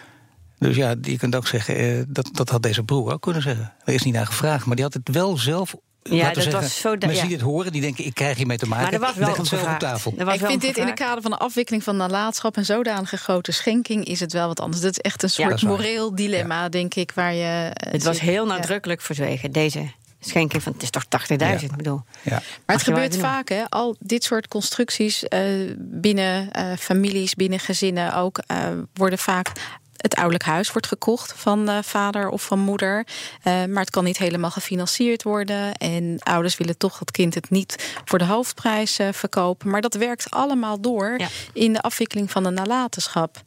Dus 0.58 0.76
ja, 0.76 0.94
je 1.00 1.18
kunt 1.18 1.37
ook 1.37 1.47
zeggen, 1.47 1.76
eh, 1.76 2.02
dat, 2.08 2.28
dat 2.32 2.49
had 2.49 2.62
deze 2.62 2.82
broer 2.82 3.12
ook 3.12 3.23
kunnen 3.23 3.42
zeggen. 3.42 3.73
Er 3.85 3.94
is 3.94 4.02
niet 4.02 4.14
naar 4.14 4.26
gevraagd, 4.26 4.66
maar 4.66 4.76
die 4.76 4.85
had 4.85 4.94
het 4.94 5.08
wel 5.08 5.37
zelf... 5.37 5.75
Ja, 6.16 6.24
dat 6.32 6.42
zeggen, 6.42 6.60
was 6.62 6.80
zo 6.80 6.88
Mensen 6.90 7.12
ja. 7.14 7.20
die 7.20 7.30
dit 7.30 7.40
horen, 7.40 7.72
die 7.72 7.80
denken, 7.80 8.04
ik 8.04 8.14
krijg 8.14 8.36
hiermee 8.36 8.56
te 8.58 8.66
maken. 8.68 8.84
Maar 8.84 8.92
er 8.92 9.00
was 9.00 9.14
wel 9.14 9.28
Leg 9.28 9.36
het 9.36 9.46
zelf 9.46 9.72
op 9.72 9.78
tafel. 9.78 10.14
Er 10.18 10.24
was 10.24 10.34
Ik 10.34 10.40
vind 10.40 10.50
dit 10.60 10.62
in 10.62 10.68
het 10.68 10.76
gevraagd. 10.76 10.98
kader 11.00 11.22
van 11.22 11.30
de 11.30 11.38
afwikkeling 11.38 11.82
van 11.84 11.96
nalatenschap 11.96 12.56
en 12.56 12.64
zodanige 12.64 13.16
grote 13.16 13.52
schenking 13.52 14.04
is 14.04 14.20
het 14.20 14.32
wel 14.32 14.46
wat 14.46 14.60
anders. 14.60 14.82
Dat 14.82 14.90
is 14.90 14.98
echt 14.98 15.22
een 15.22 15.30
soort 15.30 15.62
moreel 15.62 16.14
dilemma, 16.14 16.68
denk 16.68 16.94
ik, 16.94 17.12
waar 17.14 17.34
je. 17.34 17.70
eh, 17.74 17.92
Het 17.92 18.02
was 18.02 18.20
heel 18.20 18.46
Ja. 18.46 18.54
nadrukkelijk 18.56 19.00
verzwegen, 19.00 19.52
deze 19.52 19.90
schenking 20.20 20.62
van... 20.62 20.72
Het 20.72 20.82
is 20.82 20.90
toch 20.90 21.04
80.000, 21.04 21.70
ik 21.70 21.76
bedoel. 21.76 22.02
Ja. 22.22 22.42
Maar 22.66 22.76
het 22.76 22.84
gebeurt 22.84 23.16
vaak, 23.16 23.48
hè? 23.48 23.62
Al 23.68 23.96
dit 23.98 24.24
soort 24.24 24.48
constructies 24.48 25.24
eh, 25.28 25.40
binnen 25.78 26.52
eh, 26.52 26.66
families, 26.78 27.34
binnen 27.34 27.58
gezinnen 27.60 28.14
ook, 28.14 28.38
eh, 28.46 28.58
worden 28.94 29.18
vaak. 29.18 29.52
Het 29.98 30.14
ouderlijk 30.14 30.44
huis 30.44 30.72
wordt 30.72 30.86
gekocht 30.86 31.32
van 31.36 31.68
eh, 31.68 31.78
vader 31.82 32.28
of 32.28 32.42
van 32.42 32.58
moeder. 32.58 33.06
Eh, 33.42 33.64
maar 33.64 33.80
het 33.80 33.90
kan 33.90 34.04
niet 34.04 34.18
helemaal 34.18 34.50
gefinancierd 34.50 35.22
worden. 35.22 35.72
En 35.74 36.16
ouders 36.18 36.56
willen 36.56 36.76
toch 36.76 36.98
dat 36.98 37.10
kind 37.10 37.34
het 37.34 37.50
niet 37.50 37.92
voor 38.04 38.18
de 38.18 38.24
hoofdprijs 38.24 38.98
eh, 38.98 39.08
verkopen. 39.12 39.70
Maar 39.70 39.80
dat 39.80 39.94
werkt 39.94 40.30
allemaal 40.30 40.80
door 40.80 41.14
Ja. 41.18 41.28
in 41.52 41.72
de 41.72 41.80
afwikkeling 41.80 42.30
van 42.30 42.42
de 42.42 42.50
nalatenschap. 42.50 43.42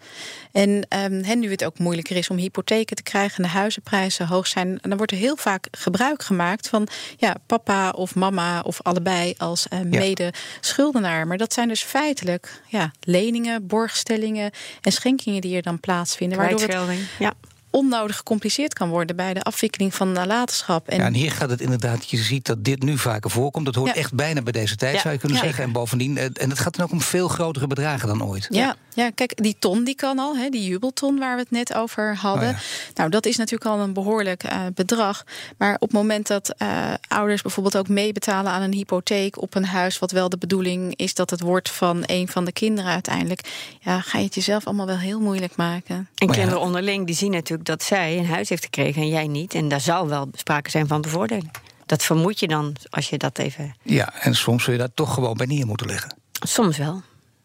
En 0.52 0.86
hè, 1.26 1.34
nu 1.36 1.52
het 1.52 1.64
ook 1.64 1.80
moeilijker 1.80 2.16
is 2.16 2.30
om 2.30 2.38
hypotheken 2.38 2.96
te 2.96 3.04
krijgen 3.04 3.38
en 3.38 3.44
de 3.44 3.58
huizenprijzen 3.58 4.28
hoog 4.28 4.48
zijn, 4.48 4.68
en 4.68 4.90
dan 4.90 4.98
wordt 4.98 5.12
er 5.12 5.18
heel 5.18 5.36
vaak 5.36 5.68
gebruik 5.72 6.24
gemaakt 6.24 6.70
van 6.70 6.88
ja, 7.18 7.36
papa 7.46 7.90
of 7.90 8.16
mama 8.16 8.60
of 8.62 8.82
allebei 8.82 9.34
als 9.38 9.68
eh, 9.68 9.80
mede-schuldenaar. 9.80 11.28
Maar 11.28 11.38
dat 11.38 11.54
zijn 11.54 11.68
dus 11.68 11.84
feitelijk 11.84 12.62
ja, 12.68 12.92
leningen, 13.00 13.68
borgstellingen 13.68 14.52
en 14.82 14.92
schenkingen 14.92 15.42
die 15.42 15.56
er 15.56 15.62
dan 15.62 15.80
plaatsvinden. 15.80 16.38
Waardoor 16.42 16.60
het 16.60 16.70
Kwijtschelding. 16.70 17.08
Ja. 17.20 17.34
Onnodig 17.72 18.16
gecompliceerd 18.16 18.74
kan 18.74 18.90
worden 18.90 19.16
bij 19.16 19.34
de 19.34 19.42
afwikkeling 19.42 19.96
van 19.96 20.12
nalatenschap. 20.12 20.88
En 20.88 20.98
Ja, 20.98 21.06
en 21.06 21.14
hier 21.14 21.32
gaat 21.32 21.50
het 21.50 21.62
inderdaad, 21.62 22.10
je 22.10 22.18
ziet 22.18 22.46
dat 22.46 22.64
dit 22.64 22.84
nu 22.84 22.98
vaker 22.98 23.30
voorkomt. 23.32 23.66
Dat 23.66 23.76
hoort 23.76 23.88
Ja. 23.90 23.96
echt 23.96 24.14
bijna 24.14 24.42
bij 24.42 24.52
deze 24.52 24.76
tijd, 24.76 24.96
Ja, 24.96 25.02
zou 25.02 25.14
je 25.14 25.20
kunnen 25.20 25.38
ja. 25.38 25.44
zeggen. 25.44 25.64
En 25.64 25.72
bovendien, 25.72 26.18
eh, 26.18 26.24
en 26.34 26.50
het 26.50 26.60
gaat 26.60 26.76
dan 26.76 26.86
ook 26.86 26.92
om 26.92 27.02
veel 27.02 27.28
grotere 27.28 27.68
bedragen 27.68 28.08
dan 28.08 28.24
ooit. 28.24 28.48
Ja, 28.50 28.76
ja, 28.94 29.10
kijk, 29.16 29.44
die 29.44 29.56
ton 29.60 29.84
die 29.84 29.96
kan 29.96 30.20
al, 30.20 30.38
hè, 30.38 30.50
die 30.50 30.64
jubelton 30.64 31.18
waar 31.20 31.36
we 31.36 31.42
het 31.42 31.52
net 31.52 31.74
over 31.74 32.16
hadden. 32.16 32.50
Oh 32.50 32.56
ja. 32.56 32.60
Nou, 32.96 33.10
dat 33.10 33.26
is 33.26 33.38
natuurlijk 33.38 33.72
al 33.72 33.80
een 33.80 33.94
behoorlijk 33.94 34.44
eh, 34.44 34.60
bedrag. 34.74 35.24
Maar 35.58 35.74
op 35.74 35.82
het 35.82 35.92
moment 35.92 36.28
dat 36.28 36.50
eh, 36.58 36.94
ouders 37.08 37.42
bijvoorbeeld 37.42 37.78
ook 37.78 37.88
meebetalen 37.88 38.52
aan 38.52 38.62
een 38.62 38.74
hypotheek 38.74 39.42
op 39.42 39.56
een 39.56 39.66
huis, 39.66 40.00
wat 40.00 40.12
wel 40.12 40.30
de 40.30 40.38
bedoeling 40.38 40.96
is 40.96 41.14
dat 41.14 41.30
het 41.30 41.42
wordt 41.42 41.70
van 41.70 42.04
een 42.06 42.28
van 42.28 42.46
de 42.46 42.52
kinderen 42.52 42.92
uiteindelijk, 42.92 43.42
ja, 43.80 44.02
ga 44.02 44.18
je 44.18 44.26
het 44.26 44.36
jezelf 44.36 44.66
allemaal 44.66 44.86
wel 44.86 44.98
heel 44.98 45.20
moeilijk 45.20 45.56
maken. 45.56 45.96
En 45.96 46.08
Maar 46.18 46.28
ja. 46.28 46.34
kinderen 46.34 46.62
onderling 46.62 47.06
die 47.06 47.16
zien 47.16 47.32
natuurlijk 47.32 47.61
dat 47.64 47.84
zij 47.84 48.18
een 48.18 48.26
huis 48.26 48.50
heeft 48.50 48.64
gekregen 48.64 49.02
en 49.02 49.08
jij 49.08 49.28
niet. 49.28 49.54
En 49.54 49.68
daar 49.68 49.82
zal 49.82 50.08
wel 50.08 50.30
sprake 50.34 50.70
zijn 50.70 50.88
van 50.88 51.02
bevoordeling. 51.02 51.52
Dat 51.86 52.04
vermoed 52.04 52.40
je 52.40 52.48
dan 52.48 52.76
als 52.90 53.10
je 53.10 53.18
dat 53.18 53.38
even. 53.38 53.76
Ja, 53.82 54.14
en 54.14 54.36
soms 54.36 54.64
zul 54.64 54.74
je 54.74 54.80
daar 54.80 54.94
toch 54.94 55.14
gewoon 55.14 55.38
bij 55.38 55.46
neer 55.46 55.66
moeten 55.66 55.88
leggen. 55.88 56.16
Soms 56.32 56.78
wel. 56.78 57.02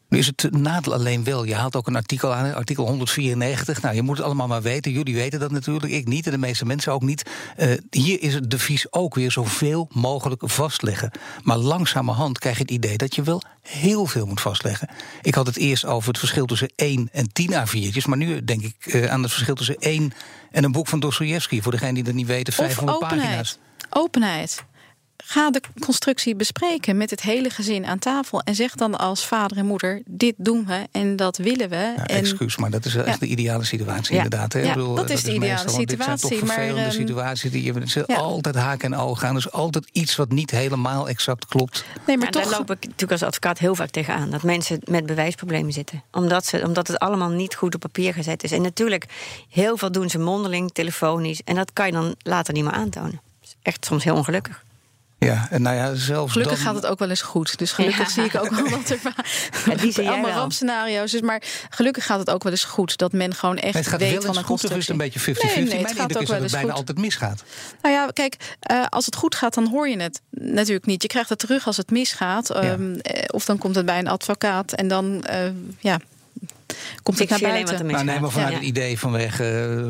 Nu 0.09 0.19
is 0.19 0.27
het 0.27 0.49
nadeel 0.51 0.93
alleen 0.95 1.25
wel. 1.25 1.45
Je 1.45 1.55
haalt 1.55 1.77
ook 1.77 1.87
een 1.87 1.97
artikel 1.97 2.35
aan, 2.35 2.55
artikel 2.55 2.87
194. 2.87 3.83
Nou, 3.83 3.95
je 3.95 4.03
moet 4.03 4.17
het 4.17 4.27
allemaal 4.27 4.47
maar 4.47 4.63
weten. 4.63 4.93
Jullie 4.93 5.15
weten 5.15 5.41
dat 5.41 5.51
natuurlijk, 5.51 5.93
ik 5.93 6.07
niet 6.09 6.25
en 6.27 6.33
de 6.33 6.39
meeste 6.39 6.65
mensen 6.67 6.93
ook 6.93 7.03
niet. 7.03 7.31
Eh, 7.57 7.71
hier 7.91 8.23
is 8.23 8.35
het 8.35 8.51
devies 8.51 8.93
ook 8.93 9.15
weer 9.15 9.31
zoveel 9.31 9.89
mogelijk 9.93 10.43
vastleggen. 10.45 11.11
Maar 11.43 11.57
langzamerhand 11.57 12.39
krijg 12.39 12.57
je 12.57 12.63
het 12.63 12.71
idee 12.71 12.97
dat 12.97 13.15
je 13.15 13.23
wel 13.23 13.43
heel 13.63 14.07
veel 14.07 14.27
moet 14.27 14.41
vastleggen. 14.41 14.89
Ik 15.23 15.35
had 15.35 15.47
het 15.47 15.57
eerst 15.57 15.85
over 15.85 16.09
het 16.09 16.19
verschil 16.19 16.47
tussen 16.47 16.71
1 16.77 17.09
en 17.13 17.33
10 17.33 17.51
A4'tjes. 17.53 18.05
Maar 18.07 18.19
nu 18.19 18.45
denk 18.45 18.63
ik 18.63 18.87
eh, 18.87 19.11
aan 19.11 19.23
het 19.23 19.33
verschil 19.33 19.55
tussen 19.55 19.77
1 19.79 20.13
en 20.51 20.65
een 20.65 20.73
boek 20.73 20.89
van 20.89 21.01
Dostoevsky. 21.01 21.61
Voor 21.61 21.73
degene 21.73 21.95
die 21.95 22.03
dat 22.05 22.15
niet 22.15 22.27
weten, 22.27 22.53
Of 22.53 22.59
500 22.59 22.97
openheid. 23.03 23.21
pagina's. 23.23 23.59
Openheid. 23.91 24.65
Ga 25.25 25.51
de 25.51 25.61
constructie 25.81 26.37
bespreken 26.37 26.97
met 26.97 27.11
het 27.11 27.23
hele 27.23 27.51
gezin 27.51 27.87
aan 27.87 27.99
tafel. 27.99 28.41
En 28.41 28.55
zeg 28.55 28.75
dan 28.75 28.99
als 28.99 29.27
vader 29.27 29.57
en 29.57 29.67
moeder: 29.67 30.03
dit 30.07 30.35
doen 30.37 30.67
we 30.67 30.87
en 30.93 31.17
dat 31.17 31.37
willen 31.37 31.69
we. 31.69 31.77
Ja, 31.77 32.07
en 32.07 32.17
excuus, 32.17 32.57
maar 32.57 32.71
dat 32.71 32.85
is 32.85 32.95
echt 32.95 33.07
Ja. 33.07 33.17
de 33.19 33.27
ideale 33.27 33.65
situatie 33.65 34.15
Ja. 34.17 34.23
inderdaad. 34.23 34.53
Hè? 34.53 34.61
Ja, 34.61 34.73
bedoel, 34.75 34.95
dat 34.95 35.11
is 35.11 35.23
de 35.23 35.33
ideale 35.35 35.53
meestal, 35.53 35.73
want 35.75 35.89
Dit 35.89 36.03
zijn 36.03 36.19
situatie, 36.19 36.39
toch 36.39 36.49
maar, 36.49 36.57
vervelende 36.57 36.89
ehm, 36.89 36.97
situaties 37.07 37.51
die 37.51 37.63
je 38.07 38.17
altijd 38.17 38.55
haken 38.55 38.93
en 38.93 38.99
ogen 38.99 39.29
aan. 39.29 39.35
Dus 39.35 39.51
altijd 39.53 39.89
iets 39.93 40.17
wat 40.17 40.31
niet 40.31 40.51
helemaal 40.51 41.09
exact 41.09 41.47
klopt. 41.47 41.85
nee, 42.07 42.17
maar 42.19 42.31
toch. 42.31 42.43
Daar 42.43 42.51
loop 42.59 42.71
ik 42.71 42.81
natuurlijk 42.85 43.13
als 43.13 43.23
advocaat 43.23 43.59
heel 43.59 43.75
vaak 43.75 43.91
tegenaan. 43.91 44.31
Dat 44.31 44.43
mensen 44.43 44.81
met 44.85 45.07
bewijsproblemen 45.07 45.73
zitten. 45.73 46.03
Omdat, 46.13 46.47
ze, 46.47 46.63
omdat 46.67 46.87
het 46.87 46.99
allemaal 46.99 47.31
niet 47.31 47.55
goed 47.55 47.75
op 47.75 47.81
papier 47.81 48.15
gezet 48.15 48.45
is. 48.45 48.53
En 48.53 48.63
natuurlijk, 48.63 49.05
heel 49.49 49.77
veel 49.77 49.93
doen 49.93 50.11
ze 50.11 50.19
mondeling, 50.19 50.71
telefonisch. 50.73 51.41
En 51.45 51.55
dat 51.55 51.73
kan 51.73 51.87
je 51.87 51.93
dan 51.93 52.15
later 52.19 52.55
niet 52.55 52.65
meer 52.65 52.73
aantonen. 52.73 53.21
Dat 53.41 53.49
is 53.49 53.55
echt 53.63 53.85
soms 53.85 54.05
heel 54.05 54.15
ongelukkig. 54.15 54.65
Ja, 55.19 55.47
en 55.51 55.63
nou 55.63 55.77
ja, 55.77 55.95
zelfs 55.95 56.33
Gelukkig 56.33 56.57
dan, 56.57 56.67
gaat 56.67 56.75
het 56.75 56.87
ook 56.87 56.99
wel 56.99 57.09
eens 57.09 57.23
goed. 57.23 57.59
Dus 57.59 57.73
gelukkig 57.73 57.99
Ja. 57.99 58.09
zie 58.09 58.25
ik 58.25 58.35
ook 58.35 58.51
wel 58.51 58.71
dat 58.71 58.89
er 58.91 58.99
Ja, 59.67 59.75
die 59.75 59.93
zie 59.93 60.03
jij 60.03 60.13
allemaal 60.13 60.31
wel. 60.31 60.39
rampscenario's. 60.39 61.11
Dus 61.11 61.21
maar 61.21 61.43
gelukkig 61.71 62.07
gaat 62.07 62.19
het 62.19 62.31
ook 62.31 62.43
wel 62.43 62.53
eens 62.53 62.65
goed. 62.65 62.97
Dat 62.97 63.13
men 63.13 63.35
gewoon 63.35 63.57
echt 63.57 63.75
Nee, 63.75 63.83
het 63.83 63.91
gaat 63.93 64.01
weet 64.01 64.13
wel 64.13 64.21
van 64.23 64.37
een 64.37 64.45
goed 64.45 64.55
of 64.55 64.63
is 64.63 64.63
het 64.63 64.87
constructie. 64.87 64.93
een 64.93 64.99
beetje 64.99 65.21
50-50? 65.21 65.55
Nee, 65.55 65.65
nee, 65.65 65.73
het 65.75 65.83
Mijn 65.83 65.97
gaat 65.97 66.17
ook 66.17 66.23
is 66.23 66.29
wel 66.29 66.29
dat 66.29 66.35
het 66.35 66.43
eens 66.43 66.53
bijna 66.53 66.69
goed. 66.69 66.79
altijd 66.79 66.99
misgaat. 66.99 67.45
Nou 67.83 67.95
ja, 67.95 68.07
kijk, 68.13 68.37
eh, 68.61 68.85
als 68.89 69.07
het 69.07 69.17
goed 69.17 69.35
gaat, 69.35 69.55
dan 69.55 69.69
hoor 69.69 69.89
je 69.89 70.01
het 70.03 70.21
natuurlijk 70.31 70.87
niet. 70.87 71.03
Je 71.03 71.09
krijgt 71.09 71.29
het 71.29 71.39
terug 71.39 71.67
als 71.67 71.77
het 71.77 71.91
misgaat. 71.91 72.51
ehm, 72.51 72.95
eh, 72.95 73.23
of 73.27 73.45
dan 73.45 73.59
komt 73.59 73.75
het 73.77 73.87
bij 73.87 73.99
een 73.99 74.09
advocaat 74.09 74.73
en 74.73 74.89
dan 74.89 75.25
eh, 75.25 75.39
ja, 75.79 75.99
komt 77.03 77.19
het 77.19 77.31
Ik 77.31 77.41
naar 77.41 77.51
alleen 77.51 77.65
wat 77.65 77.71
buiten. 77.71 77.87
Nou, 77.93 78.05
nee, 78.05 78.21
maar 78.21 78.31
vanuit 78.31 78.51
Ja. 78.53 78.57
het 78.59 78.67
idee 78.67 78.99
vanwege 78.99 79.45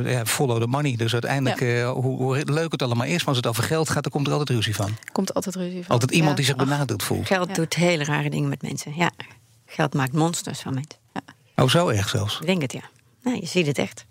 eh, 0.04 0.12
ja, 0.12 0.24
follow 0.26 0.60
the 0.60 0.66
money. 0.66 0.96
Dus 0.96 1.12
uiteindelijk, 1.12 1.60
eh, 1.60 1.90
hoe, 1.90 2.16
hoe 2.16 2.42
leuk 2.44 2.72
het 2.72 2.82
allemaal 2.82 3.06
is, 3.06 3.18
maar 3.18 3.26
als 3.28 3.36
het 3.36 3.46
over 3.46 3.62
geld 3.62 3.88
gaat, 3.90 4.02
dan 4.02 4.12
komt 4.12 4.26
er 4.26 4.32
altijd 4.32 4.50
ruzie 4.50 4.74
van. 4.74 4.96
Komt 5.12 5.34
altijd 5.34 5.54
ruzie 5.54 5.82
van. 5.84 5.92
Altijd 5.92 6.10
iemand 6.10 6.30
Ja. 6.30 6.36
die 6.36 6.44
zich 6.44 6.56
benadeeld 6.56 7.02
voelt. 7.02 7.26
Geld 7.26 7.48
Ja. 7.48 7.54
doet 7.54 7.74
hele 7.74 8.04
rare 8.04 8.30
dingen 8.30 8.48
met 8.48 8.62
mensen. 8.62 8.92
Ja, 8.96 9.10
geld 9.66 9.94
maakt 9.94 10.12
monsters 10.12 10.60
van 10.60 10.74
mensen. 10.74 10.98
Oh, 11.56 11.68
zo 11.68 11.88
erg 11.88 12.08
zelfs. 12.08 12.40
Ik 12.40 12.46
denk 12.46 12.62
het, 12.62 12.72
ja. 12.72 12.82
Nee, 13.22 13.40
je 13.40 13.46
ziet 13.46 13.66
het 13.66 13.78
echt. 13.78 14.04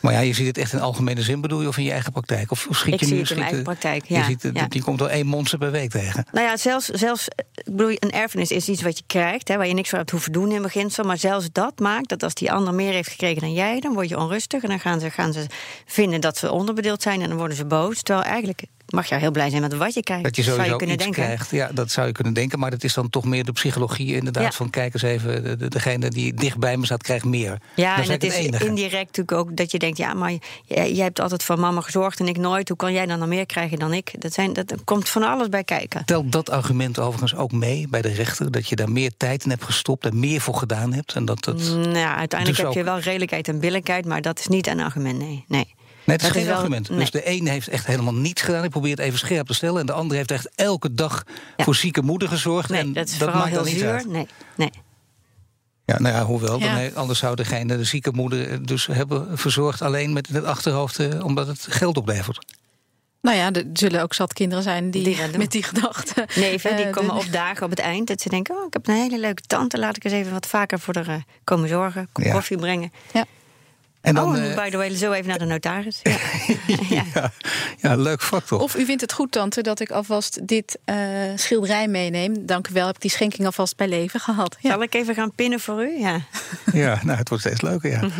Maar 0.00 0.12
ja, 0.12 0.20
je 0.20 0.32
ziet 0.32 0.46
het 0.46 0.58
echt 0.58 0.72
in 0.72 0.80
algemene 0.80 1.22
zin, 1.22 1.40
bedoel 1.40 1.60
je, 1.62 1.68
of 1.68 1.76
in 1.76 1.84
je 1.84 1.90
eigen 1.90 2.12
praktijk? 2.12 2.50
Of 2.50 2.66
schiet 2.70 2.94
Ik 2.94 3.00
je 3.00 3.06
zie 3.06 3.14
nu 3.14 3.20
het 3.20 3.30
in 3.30 3.36
mijn 3.36 3.46
eigen 3.48 3.64
praktijk, 3.66 4.04
Je, 4.04 4.14
ja, 4.14 4.24
ziet, 4.24 4.42
het- 4.42 4.56
ja. 4.56 4.66
je 4.68 4.82
komt 4.82 4.98
wel 4.98 5.10
één 5.10 5.26
monster 5.26 5.58
per 5.58 5.70
week 5.70 5.90
tegen. 5.90 6.26
Nou 6.32 6.46
ja, 6.46 6.56
zelfs, 6.56 6.86
zelfs 6.88 7.28
ik 7.54 7.64
bedoel, 7.76 7.96
een 7.98 8.10
erfenis 8.10 8.50
is 8.50 8.68
iets 8.68 8.82
wat 8.82 8.98
je 8.98 9.04
krijgt, 9.06 9.48
hè, 9.48 9.56
waar 9.56 9.66
je 9.66 9.74
niks 9.74 9.88
voor 9.88 9.98
hebt 9.98 10.10
hoeven 10.10 10.32
doen 10.32 10.52
in 10.52 10.62
beginsel. 10.62 11.04
Maar 11.04 11.18
zelfs 11.18 11.48
dat 11.52 11.78
maakt 11.78 12.08
dat 12.08 12.22
als 12.22 12.34
die 12.34 12.52
ander 12.52 12.74
meer 12.74 12.92
heeft 12.92 13.08
gekregen 13.10 13.40
dan 13.40 13.52
jij, 13.52 13.80
dan 13.80 13.92
word 13.94 14.08
je 14.08 14.18
onrustig. 14.18 14.62
En 14.62 14.68
dan 14.68 14.80
gaan 14.80 15.00
ze, 15.00 15.10
gaan 15.10 15.32
ze 15.32 15.46
vinden 15.86 16.20
dat 16.20 16.36
ze 16.36 16.50
onderbedeeld 16.52 17.02
zijn 17.02 17.20
en 17.22 17.28
dan 17.28 17.38
worden 17.38 17.56
ze 17.56 17.64
boos. 17.64 18.02
Terwijl 18.02 18.26
eigenlijk 18.26 18.62
mag 18.90 19.08
je 19.08 19.14
heel 19.14 19.30
blij 19.30 19.50
zijn 19.50 19.62
met 19.62 19.76
wat 19.76 19.94
je 19.94 20.02
krijgt. 20.02 20.24
Dat 20.24 20.36
je 20.36 20.42
zou 20.42 20.62
je 20.62 20.76
kunnen 20.76 20.94
iets 20.94 21.04
denken. 21.04 21.22
krijgt. 21.22 21.50
Ja, 21.50 21.70
dat 21.72 21.90
zou 21.90 22.06
je 22.06 22.12
kunnen 22.12 22.32
denken. 22.32 22.58
Maar 22.58 22.70
dat 22.70 22.84
is 22.84 22.94
dan 22.94 23.10
toch 23.10 23.24
meer 23.24 23.44
de 23.44 23.52
psychologie 23.52 24.14
inderdaad. 24.14 24.42
Ja. 24.42 24.50
Van 24.52 24.70
kijk 24.70 24.92
eens 24.94 25.02
even, 25.02 25.42
de- 25.44 25.56
de- 25.56 25.68
degene 25.68 26.08
die 26.08 26.34
dicht 26.34 26.58
bij 26.58 26.76
me 26.76 26.84
staat, 26.84 27.02
krijgt 27.02 27.24
meer. 27.24 27.58
Ja, 27.74 28.02
en 28.02 28.10
het 28.10 28.24
is 28.24 28.34
enige. 28.34 28.66
indirect 28.66 29.16
natuurlijk 29.16 29.32
ook 29.32 29.56
dat 29.56 29.70
je 29.70 29.78
denkt... 29.78 29.98
ja, 29.98 30.14
maar 30.14 30.32
jij, 30.64 30.92
jij 30.92 31.04
hebt 31.04 31.20
altijd 31.20 31.42
voor 31.42 31.58
mama 31.58 31.80
gezorgd 31.80 32.20
en 32.20 32.26
ik 32.28 32.36
nooit. 32.36 32.68
Hoe 32.68 32.76
kan 32.76 32.92
jij 32.92 33.06
dan 33.06 33.18
nog 33.18 33.28
meer 33.28 33.46
krijgen 33.46 33.78
dan 33.78 33.92
ik? 33.92 34.12
Dat, 34.18 34.32
zijn, 34.32 34.52
dat 34.52 34.74
komt 34.84 35.08
van 35.08 35.22
alles 35.22 35.48
bij 35.48 35.64
kijken. 35.64 36.04
Telt 36.04 36.32
dat 36.32 36.50
argument 36.50 36.98
overigens 36.98 37.34
ook 37.34 37.52
mee 37.52 37.88
bij 37.88 38.02
de 38.02 38.08
rechter? 38.12 38.50
Dat 38.50 38.68
je 38.68 38.76
daar 38.76 38.90
meer 38.92 39.10
tijd 39.16 39.44
in 39.44 39.50
hebt 39.50 39.64
gestopt 39.64 40.04
en 40.06 40.18
meer 40.20 40.40
voor 40.40 40.54
gedaan 40.54 40.92
hebt? 40.92 41.12
En 41.12 41.24
dat, 41.24 41.44
dat... 41.44 41.56
Nou, 41.56 41.96
ja, 41.98 42.16
uiteindelijk 42.16 42.60
Dus 42.62 42.66
heb 42.74 42.76
je 42.84 42.90
wel 42.90 42.98
redelijkheid 42.98 43.48
en 43.48 43.60
billijkheid... 43.60 44.04
maar 44.06 44.22
dat 44.22 44.38
is 44.38 44.46
niet 44.46 44.66
een 44.66 44.80
argument, 44.80 45.18
nee. 45.18 45.44
nee. 45.48 45.74
Nee, 46.04 46.16
het 46.16 46.20
is 46.20 46.22
Dat 46.22 46.30
geen 46.30 46.40
is 46.40 46.46
wel- 46.46 46.56
argument. 46.56 46.88
nee. 46.88 46.98
Dus 46.98 47.10
de 47.10 47.24
ene 47.24 47.50
heeft 47.50 47.68
echt 47.68 47.86
helemaal 47.86 48.14
niets 48.14 48.42
gedaan. 48.42 48.64
Ik 48.64 48.70
probeer 48.70 48.90
het 48.90 49.00
even 49.00 49.18
scherp 49.18 49.46
te 49.46 49.54
stellen. 49.54 49.80
En 49.80 49.86
de 49.86 49.92
andere 49.92 50.16
heeft 50.16 50.30
echt 50.30 50.48
elke 50.54 50.94
dag 50.94 51.24
Ja. 51.56 51.64
voor 51.64 51.74
zieke 51.74 52.02
moeder 52.02 52.28
gezorgd. 52.28 52.68
Nee, 52.70 52.80
en 52.80 52.92
dat 52.92 53.08
is 53.08 53.16
vooral 53.16 53.34
maakt 53.36 53.48
heel 53.48 53.56
dan 53.56 53.66
niet 53.66 53.78
zuur. 53.78 53.92
uit. 53.92 54.06
Nee, 54.08 54.26
nee. 54.56 54.70
Ja, 55.84 55.98
nou 56.00 56.14
ja, 56.14 56.24
hoewel. 56.24 56.58
Ja. 56.58 56.64
Dan, 56.66 56.74
he- 56.74 56.90
anders 56.94 57.18
zou 57.18 57.34
degene, 57.36 57.76
de 57.76 57.84
zieke 57.84 58.10
moeder, 58.12 58.50
eh, 58.50 58.58
dus 58.62 58.86
hebben 58.86 59.38
verzorgd 59.38 59.82
alleen 59.82 60.12
met 60.12 60.28
in 60.28 60.34
het 60.34 60.44
achterhoofd, 60.44 60.98
eh, 60.98 61.24
omdat 61.24 61.46
het 61.46 61.66
geld 61.70 61.96
oplevert. 61.96 62.46
Nou 63.22 63.36
ja, 63.36 63.52
er 63.52 63.64
zullen 63.72 64.02
ook 64.02 64.14
zat 64.14 64.32
kinderen 64.32 64.62
zijn 64.64 64.90
die, 64.90 65.16
met 65.36 65.50
die 65.50 65.62
gedachten. 65.62 66.26
Neven, 66.36 66.76
die 66.76 66.84
eh, 66.84 66.92
komen 66.92 67.14
de- 67.14 67.20
opdagen 67.20 67.64
op 67.64 67.70
het 67.70 67.78
eind. 67.78 68.06
Dat 68.08 68.20
ze 68.20 68.28
denken, 68.28 68.56
oh, 68.56 68.66
ik 68.66 68.72
heb 68.72 68.88
een 68.88 68.94
hele 68.94 69.18
leuke 69.18 69.42
tante. 69.42 69.78
Laat 69.78 69.96
ik 69.96 70.04
eens 70.04 70.12
even 70.12 70.32
wat 70.32 70.46
vaker 70.46 70.78
voor 70.80 70.94
haar 70.94 71.08
eh, 71.08 71.14
komen 71.44 71.68
zorgen. 71.68 72.08
Ja. 72.14 72.32
koffie 72.32 72.56
brengen. 72.56 72.92
En 74.00 74.14
dan, 74.14 74.28
oh, 74.28 74.50
eh, 74.50 74.54
by 74.54 74.70
the 74.70 74.76
way, 74.76 74.96
zo 74.96 75.12
even 75.12 75.28
naar 75.28 75.38
de 75.38 75.44
notaris. 75.44 76.00
Ja. 76.88 77.04
ja. 77.14 77.32
ja, 77.76 77.96
leuk 77.96 78.20
vak 78.20 78.44
toch? 78.44 78.60
Of 78.60 78.76
u 78.76 78.84
vindt 78.84 79.00
het 79.00 79.12
goed, 79.12 79.32
tante, 79.32 79.62
dat 79.62 79.80
ik 79.80 79.90
alvast 79.90 80.46
dit 80.48 80.78
eh, 80.84 80.96
schilderij 81.34 81.88
meeneem. 81.88 82.46
Dank 82.46 82.68
u 82.68 82.72
wel, 82.72 82.86
heb 82.86 82.94
ik 82.94 83.00
die 83.00 83.10
schenking 83.10 83.46
alvast 83.46 83.76
bij 83.76 83.88
leven 83.88 84.20
gehad. 84.20 84.56
Ja. 84.60 84.70
Zal 84.70 84.82
ik 84.82 84.94
even 84.94 85.14
gaan 85.14 85.32
pinnen 85.34 85.60
voor 85.60 85.82
u? 85.82 85.98
Ja. 85.98 86.20
Ja, 86.72 86.98
nou, 87.02 87.18
het 87.18 87.28
wordt 87.28 87.44
steeds 87.44 87.60
leuker, 87.60 87.90
ja. 87.90 88.00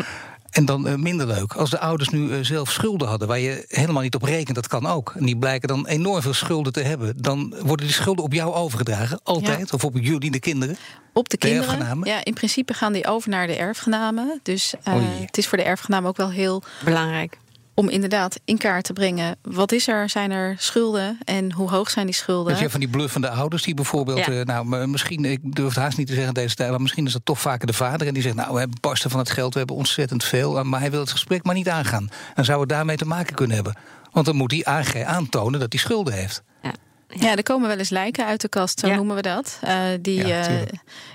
En 0.51 0.65
dan 0.65 0.89
eh, 0.89 0.95
minder 0.95 1.27
leuk. 1.27 1.53
Als 1.53 1.71
de 1.71 1.79
ouders 1.79 2.09
nu 2.09 2.33
eh, 2.33 2.39
zelf 2.41 2.71
schulden 2.71 3.09
hadden 3.09 3.29
waar 3.29 3.39
je 3.39 3.65
helemaal 3.69 4.03
niet 4.03 4.15
op 4.15 4.23
rekent, 4.23 4.55
dat 4.55 4.67
kan 4.67 4.87
ook. 4.87 5.13
En 5.17 5.25
die 5.25 5.37
blijken 5.37 5.69
dan 5.69 5.87
enorm 5.87 6.23
veel 6.23 6.35
schulden 6.35 6.73
te 6.73 6.81
hebben. 6.81 7.15
Dan 7.17 7.55
worden 7.63 7.87
die 7.87 7.95
schulden 7.95 8.25
op 8.25 8.33
jou 8.33 8.55
overgedragen. 8.55 9.21
Altijd. 9.23 9.73
Of 9.73 9.85
op 9.85 9.97
jullie, 10.01 10.31
de 10.31 10.41
kinderen. 10.41 10.77
Op 11.13 11.29
de 11.29 11.37
kinderen. 11.37 11.69
erfgenamen? 11.69 12.09
Ja, 12.09 12.25
in 12.25 12.35
principe 12.35 12.75
gaan 12.75 12.93
die 12.93 13.07
over 13.07 13.31
naar 13.31 13.47
de 13.47 13.57
erfgenamen. 13.57 14.41
Dus 14.43 14.75
eh, 14.83 14.95
het 15.21 15.39
is 15.39 15.47
voor 15.47 15.59
de 15.59 15.65
erfgenamen 15.65 16.09
ook 16.09 16.17
wel 16.17 16.31
heel 16.31 16.63
Belangrijk. 16.85 17.39
Om 17.75 17.89
inderdaad 17.89 18.41
in 18.45 18.59
kaart 18.59 18.85
te 18.85 18.93
brengen. 18.93 19.37
Wat 19.43 19.73
is 19.73 19.89
er? 19.89 20.09
Zijn 20.09 20.31
er 20.31 20.55
schulden? 20.59 21.19
En 21.25 21.53
hoe 21.53 21.71
hoog 21.71 21.91
zijn 21.91 22.07
die 22.07 22.15
schulden? 22.15 22.53
Dat 22.53 22.63
je 22.63 22.71
van 22.71 22.81
die 22.81 22.89
bluffende 22.89 23.31
ouders 23.31 23.63
die 23.63 23.75
bijvoorbeeld, 23.75 24.19
Ja. 24.19 24.33
eh, 24.41 24.45
nou 24.45 24.87
misschien, 24.87 25.25
ik 25.25 25.39
durf 25.55 25.69
het 25.75 25.83
haast 25.83 25.97
niet 25.99 26.07
te 26.07 26.15
zeggen 26.15 26.35
in 26.35 26.43
deze 26.43 26.55
tijd, 26.55 26.71
maar 26.71 26.81
misschien 26.81 27.07
is 27.07 27.13
dat 27.13 27.25
toch 27.25 27.41
vaker 27.41 27.67
de 27.67 27.73
vader 27.73 28.07
en 28.07 28.15
die 28.15 28.23
zegt, 28.23 28.35
nou 28.35 28.53
we 28.53 28.59
hebben 28.59 28.79
barsten 28.81 29.11
van 29.11 29.19
het 29.19 29.31
geld, 29.31 29.53
we 29.53 29.59
hebben 29.59 29.77
ontzettend 29.77 30.25
veel, 30.25 30.59
eh, 30.59 30.65
maar 30.65 30.81
hij 30.81 30.91
wil 30.91 31.01
het 31.01 31.11
gesprek 31.11 31.45
maar 31.45 31.55
niet 31.55 31.69
aangaan. 31.69 32.09
Dan 32.35 32.45
zou 32.45 32.61
het 32.61 32.69
daarmee 32.69 32.97
te 32.97 33.07
maken 33.07 33.35
kunnen 33.35 33.55
hebben. 33.57 33.75
Want 34.13 34.27
dan 34.27 34.37
moet 34.37 34.51
hij 34.51 34.65
aange- 34.65 35.05
aantonen 35.05 35.61
dat 35.61 35.73
hij 35.73 35.81
schulden 35.83 36.15
heeft. 36.15 36.43
Ja. 36.63 36.73
Ja, 37.09 37.37
er 37.37 37.43
komen 37.43 37.69
wel 37.69 37.79
eens 37.79 37.89
lijken 37.91 38.27
uit 38.27 38.41
de 38.41 38.49
kast, 38.49 38.81
zo 38.81 38.87
Ja. 38.89 38.95
noemen 38.95 39.17
we 39.17 39.23
dat. 39.23 39.59
Eh, 39.61 39.79
die, 40.01 40.27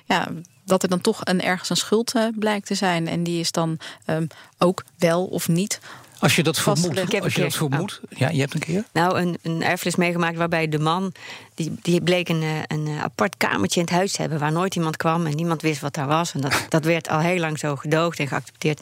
Ja, 0.05 0.27
dat 0.65 0.83
er 0.83 0.89
dan 0.89 1.01
toch 1.01 1.21
een, 1.23 1.41
ergens 1.41 1.69
een 1.69 1.75
schuld 1.75 2.13
blijkt 2.35 2.67
te 2.67 2.75
zijn. 2.75 3.07
En 3.07 3.23
die 3.23 3.39
is 3.39 3.51
dan 3.51 3.79
ehm, 4.05 4.25
ook 4.57 4.83
wel 4.97 5.25
of 5.25 5.47
niet. 5.47 5.79
Als 6.19 6.35
je 6.35 6.43
dat 6.43 6.59
vermoedt, 6.59 7.11
heb 7.11 7.23
als 7.23 7.33
je 7.33 7.41
dat 7.41 7.55
vermoedt, 7.55 8.01
ja, 8.09 8.29
je 8.29 8.39
hebt 8.39 8.53
een 8.53 8.59
keer. 8.59 8.83
Nou, 8.93 9.19
een, 9.19 9.37
een 9.41 9.63
erfenis 9.63 9.95
meegemaakt 9.95 10.37
waarbij 10.37 10.67
de 10.69 10.79
man... 10.79 11.11
die, 11.53 11.75
die 11.81 12.01
bleek 12.01 12.29
een, 12.29 12.41
eh, 12.41 12.49
een 12.67 12.87
eh, 12.87 13.03
apart 13.03 13.37
kamertje 13.37 13.79
in 13.79 13.85
het 13.85 13.95
huis 13.95 14.11
te 14.11 14.21
hebben... 14.21 14.39
waar 14.39 14.51
nooit 14.51 14.75
iemand 14.75 14.97
kwam 14.97 15.25
en 15.25 15.35
niemand 15.35 15.61
wist 15.61 15.81
wat 15.81 15.93
daar 15.93 16.07
was. 16.07 16.33
En 16.33 16.41
dat, 16.41 16.65
dat 16.69 16.83
werd 16.85 17.09
al 17.09 17.19
heel 17.19 17.39
lang 17.39 17.59
zo 17.59 17.75
gedoogd 17.75 18.19
en 18.19 18.27
geaccepteerd. 18.27 18.81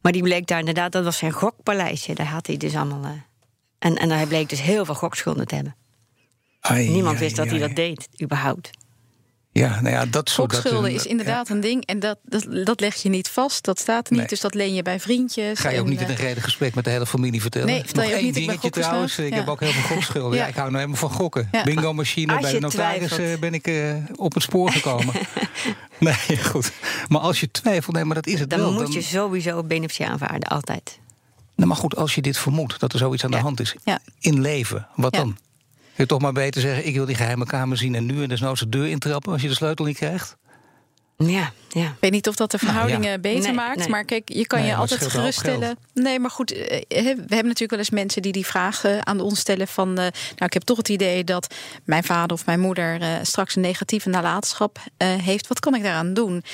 Maar 0.00 0.12
die 0.12 0.22
bleek 0.22 0.46
daar 0.46 0.58
inderdaad, 0.58 0.92
dat 0.92 1.04
was 1.04 1.16
zijn 1.16 1.32
gokpaleisje. 1.32 2.14
Daar 2.14 2.26
had 2.26 2.46
hij 2.46 2.56
dus 2.56 2.74
allemaal... 2.74 3.04
eh, 3.04 3.10
en, 3.78 3.96
en 3.96 4.10
hij 4.10 4.26
bleek 4.26 4.48
dus 4.48 4.62
heel 4.62 4.84
veel 4.84 4.94
gokschulden 4.94 5.46
te 5.46 5.54
hebben. 5.54 5.76
Ai, 6.60 6.88
Niemand 6.88 7.14
ai, 7.14 7.22
wist 7.22 7.36
dat 7.36 7.50
hij 7.50 7.58
dat 7.58 7.74
deed, 7.74 8.08
überhaupt. 8.22 8.70
Ja, 9.56 9.80
nou 9.80 9.94
ja, 9.94 10.06
dat 10.06 10.28
soort... 10.30 10.54
Gokschulden 10.54 10.92
is 10.92 11.06
inderdaad 11.06 11.48
een 11.48 11.60
ding. 11.60 11.84
En 11.86 11.98
dat, 11.98 12.18
dat, 12.22 12.46
dat 12.64 12.80
leg 12.80 12.94
je 12.94 13.08
niet 13.08 13.28
vast. 13.28 13.64
Dat 13.64 13.78
staat 13.78 14.06
er 14.06 14.10
niet. 14.12 14.20
Nee. 14.20 14.28
Dus 14.28 14.40
dat 14.40 14.54
leen 14.54 14.74
je 14.74 14.82
bij 14.82 15.00
vriendjes. 15.00 15.58
Ga 15.60 15.68
je 15.70 15.78
ook 15.78 15.84
En, 15.84 15.90
niet 15.90 16.00
in 16.00 16.06
eh, 16.06 16.10
een 16.12 16.16
reden 16.24 16.42
gesprek 16.42 16.74
met 16.74 16.84
de 16.84 16.90
hele 16.90 17.06
familie 17.06 17.40
vertellen? 17.40 17.66
Nee, 17.68 17.84
vertel 17.84 18.02
Nog 18.02 18.10
je 18.10 18.16
ook 18.16 18.22
één 18.22 18.26
niet, 18.32 18.36
ik 18.36 18.46
ben 18.46 18.56
dingetje 18.60 18.80
trouwens. 18.80 19.18
Ik 19.18 19.34
heb 19.34 19.48
ook 19.48 19.60
heel 19.60 19.70
veel 19.72 19.82
gokschulden. 19.96 20.38
Ja. 20.38 20.42
Ja. 20.44 20.48
ik 20.48 20.54
hou 20.54 20.70
nou 20.70 20.78
helemaal 20.84 21.08
van 21.08 21.18
gokken. 21.18 21.48
Ja. 21.52 21.62
Bingo 21.64 21.92
machine, 21.92 22.32
Als 22.32 22.42
bij 22.42 22.52
de 22.52 22.60
notaris 22.60 23.08
twijfelt. 23.08 23.34
eh, 23.34 23.38
ben 23.40 23.54
ik 23.54 23.66
eh, 23.66 23.94
op 24.16 24.34
het 24.34 24.42
spoor 24.42 24.70
gekomen. 24.70 25.14
nee, 25.98 26.14
goed. 26.44 26.72
Maar 27.08 27.20
als 27.20 27.40
je 27.40 27.50
twijfelt, 27.50 27.94
nee, 27.96 28.04
maar 28.04 28.14
dat 28.14 28.26
is 28.26 28.40
het 28.40 28.50
Dan 28.50 28.58
wel. 28.58 28.72
moet 28.72 28.92
je 28.92 29.02
sowieso 29.02 29.62
beneficie 29.62 30.06
aanvaarden, 30.06 30.48
altijd. 30.48 30.98
Nou, 31.54 31.68
maar 31.68 31.76
goed, 31.78 31.96
als 31.96 32.14
je 32.14 32.22
dit 32.22 32.38
vermoedt, 32.38 32.80
dat 32.80 32.92
er 32.92 32.98
zoiets 32.98 33.24
aan 33.24 33.30
de 33.30 33.36
hand 33.36 33.60
is 33.60 33.74
Ja. 33.84 33.98
in 34.20 34.40
leven, 34.40 34.86
wat 34.96 35.14
Ja. 35.14 35.20
dan? 35.20 35.36
Je 35.96 36.06
toch 36.06 36.20
maar 36.20 36.32
beter 36.32 36.60
zeggen, 36.60 36.86
ik 36.86 36.94
wil 36.94 37.04
die 37.06 37.14
geheime 37.14 37.46
kamer 37.46 37.76
zien 37.76 37.94
en 37.94 38.06
nu 38.06 38.22
en 38.22 38.28
desnoods 38.28 38.60
de 38.60 38.68
deur 38.68 38.86
intrappen 38.86 39.32
als 39.32 39.42
je 39.42 39.48
de 39.48 39.54
sleutel 39.54 39.84
niet 39.84 39.96
krijgt? 39.96 40.36
Ja, 41.18 41.52
ja. 41.68 41.84
Ik 41.86 41.96
weet 42.00 42.10
niet 42.10 42.28
of 42.28 42.36
dat 42.36 42.50
de 42.50 42.58
verhoudingen 42.58 43.00
Nou, 43.00 43.12
ja. 43.12 43.18
beter 43.18 43.42
Nee, 43.42 43.52
maakt. 43.52 43.78
nee. 43.78 43.88
Maar 43.88 44.04
kijk, 44.04 44.28
je 44.32 44.46
kan 44.46 44.58
Nee, 44.58 44.68
je 44.68 44.74
altijd 44.74 45.06
geruststellen. 45.06 45.76
Nee, 45.94 46.18
maar 46.18 46.30
goed, 46.30 46.52
eh, 46.52 46.84
we 46.88 47.04
hebben 47.04 47.26
natuurlijk 47.28 47.70
wel 47.70 47.78
eens 47.78 47.90
mensen 47.90 48.22
die 48.22 48.32
die 48.32 48.46
vragen 48.46 49.06
aan 49.06 49.20
ons 49.20 49.38
stellen 49.40 49.68
van... 49.68 49.88
eh, 49.88 49.94
nou, 50.04 50.12
ik 50.44 50.52
heb 50.52 50.62
toch 50.62 50.76
het 50.76 50.88
idee 50.88 51.24
dat 51.24 51.54
mijn 51.84 52.04
vader 52.04 52.36
of 52.36 52.46
mijn 52.46 52.60
moeder 52.60 53.00
eh, 53.00 53.08
straks 53.22 53.56
een 53.56 53.62
negatieve 53.62 54.08
nalatenschap 54.08 54.78
eh, 54.96 55.08
heeft. 55.14 55.46
Wat 55.46 55.60
kan 55.60 55.74
ik 55.74 55.82
daaraan 55.82 56.14
doen? 56.14 56.44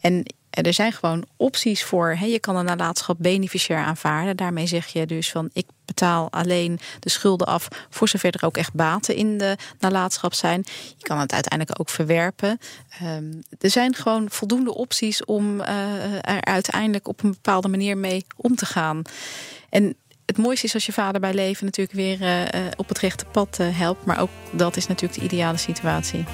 En 0.00 0.24
er 0.52 0.72
zijn 0.72 0.92
gewoon 0.92 1.24
opties 1.36 1.84
voor. 1.84 2.16
Je 2.18 2.38
kan 2.38 2.56
een 2.56 2.64
nalatenschap 2.64 3.16
beneficiair 3.18 3.84
aanvaarden. 3.84 4.36
Daarmee 4.36 4.66
zeg 4.66 4.86
je 4.86 5.06
dus 5.06 5.30
van 5.30 5.50
ik 5.52 5.66
betaal 5.84 6.28
alleen 6.30 6.80
de 7.00 7.10
schulden 7.10 7.46
af 7.46 7.68
voor 7.90 8.08
zover 8.08 8.34
er 8.34 8.44
ook 8.44 8.56
echt 8.56 8.74
baten 8.74 9.14
in 9.14 9.38
de 9.38 9.56
nalatenschap 9.78 10.34
zijn. 10.34 10.64
Je 10.96 11.04
kan 11.04 11.18
het 11.18 11.32
uiteindelijk 11.32 11.80
ook 11.80 11.88
verwerpen. 11.88 12.58
Ehm, 13.00 13.32
er 13.60 13.70
zijn 13.70 13.94
gewoon 13.94 14.30
voldoende 14.30 14.74
opties 14.74 15.24
om 15.24 15.60
eh, 15.60 16.14
er 16.20 16.44
uiteindelijk 16.44 17.08
op 17.08 17.22
een 17.22 17.30
bepaalde 17.30 17.68
manier 17.68 17.98
mee 17.98 18.26
om 18.36 18.56
te 18.56 18.66
gaan. 18.66 19.02
En 19.68 19.96
het 20.26 20.38
mooiste 20.38 20.66
is 20.66 20.74
als 20.74 20.86
je 20.86 20.92
vader 20.92 21.20
bij 21.20 21.34
leven 21.34 21.64
natuurlijk 21.64 21.96
weer 21.96 22.20
eh, 22.20 22.42
eh, 22.42 22.72
op 22.76 22.88
het 22.88 22.98
rechte 22.98 23.24
pad 23.24 23.58
eh, 23.58 23.78
helpt. 23.78 24.04
Maar 24.04 24.20
ook 24.20 24.30
dat 24.52 24.76
is 24.76 24.86
natuurlijk 24.86 25.20
de 25.20 25.24
ideale 25.24 25.58
situatie. 25.58 26.24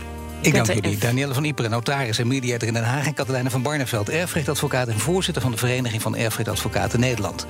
Ik 0.41 0.55
dank 0.55 0.73
jullie. 0.73 0.99
Danielle 0.99 1.35
van 1.35 1.45
Iperen, 1.45 1.71
notaris 1.71 2.19
en 2.19 2.27
mediator 2.27 2.69
in 2.69 2.75
Den 2.75 2.85
Haag... 2.85 3.07
en 3.07 3.15
Katelijne 3.15 3.51
van 3.51 3.63
Barneveld, 3.63 4.09
erfrechtadvocaat... 4.09 4.89
en 4.89 4.99
voorzitter 4.99 5.43
van 5.43 5.51
de 5.51 5.57
Vereniging 5.57 6.03
van 6.03 6.17
Erfrechtadvocaten 6.17 7.01
Nederland. 7.01 7.47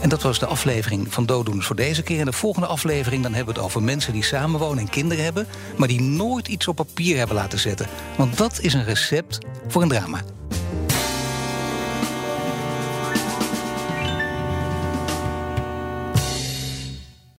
En 0.00 0.08
dat 0.08 0.22
was 0.22 0.38
de 0.38 0.46
aflevering 0.46 1.12
van 1.12 1.26
Dooddoeners 1.26 1.66
voor 1.66 1.76
deze 1.76 2.02
keer. 2.02 2.18
In 2.18 2.24
de 2.24 2.32
volgende 2.32 2.68
aflevering 2.68 3.22
dan 3.22 3.34
hebben 3.34 3.54
we 3.54 3.60
het 3.60 3.68
over 3.68 3.82
mensen 3.82 4.12
die 4.12 4.24
samenwonen 4.24 4.78
en 4.78 4.90
kinderen 4.90 5.24
hebben... 5.24 5.46
maar 5.76 5.88
die 5.88 6.00
nooit 6.00 6.48
iets 6.48 6.68
op 6.68 6.76
papier 6.76 7.16
hebben 7.16 7.36
laten 7.36 7.58
zetten. 7.58 7.86
Want 8.16 8.36
dat 8.36 8.60
is 8.60 8.74
een 8.74 8.84
recept 8.84 9.38
voor 9.68 9.82
een 9.82 9.88
drama. 9.88 10.20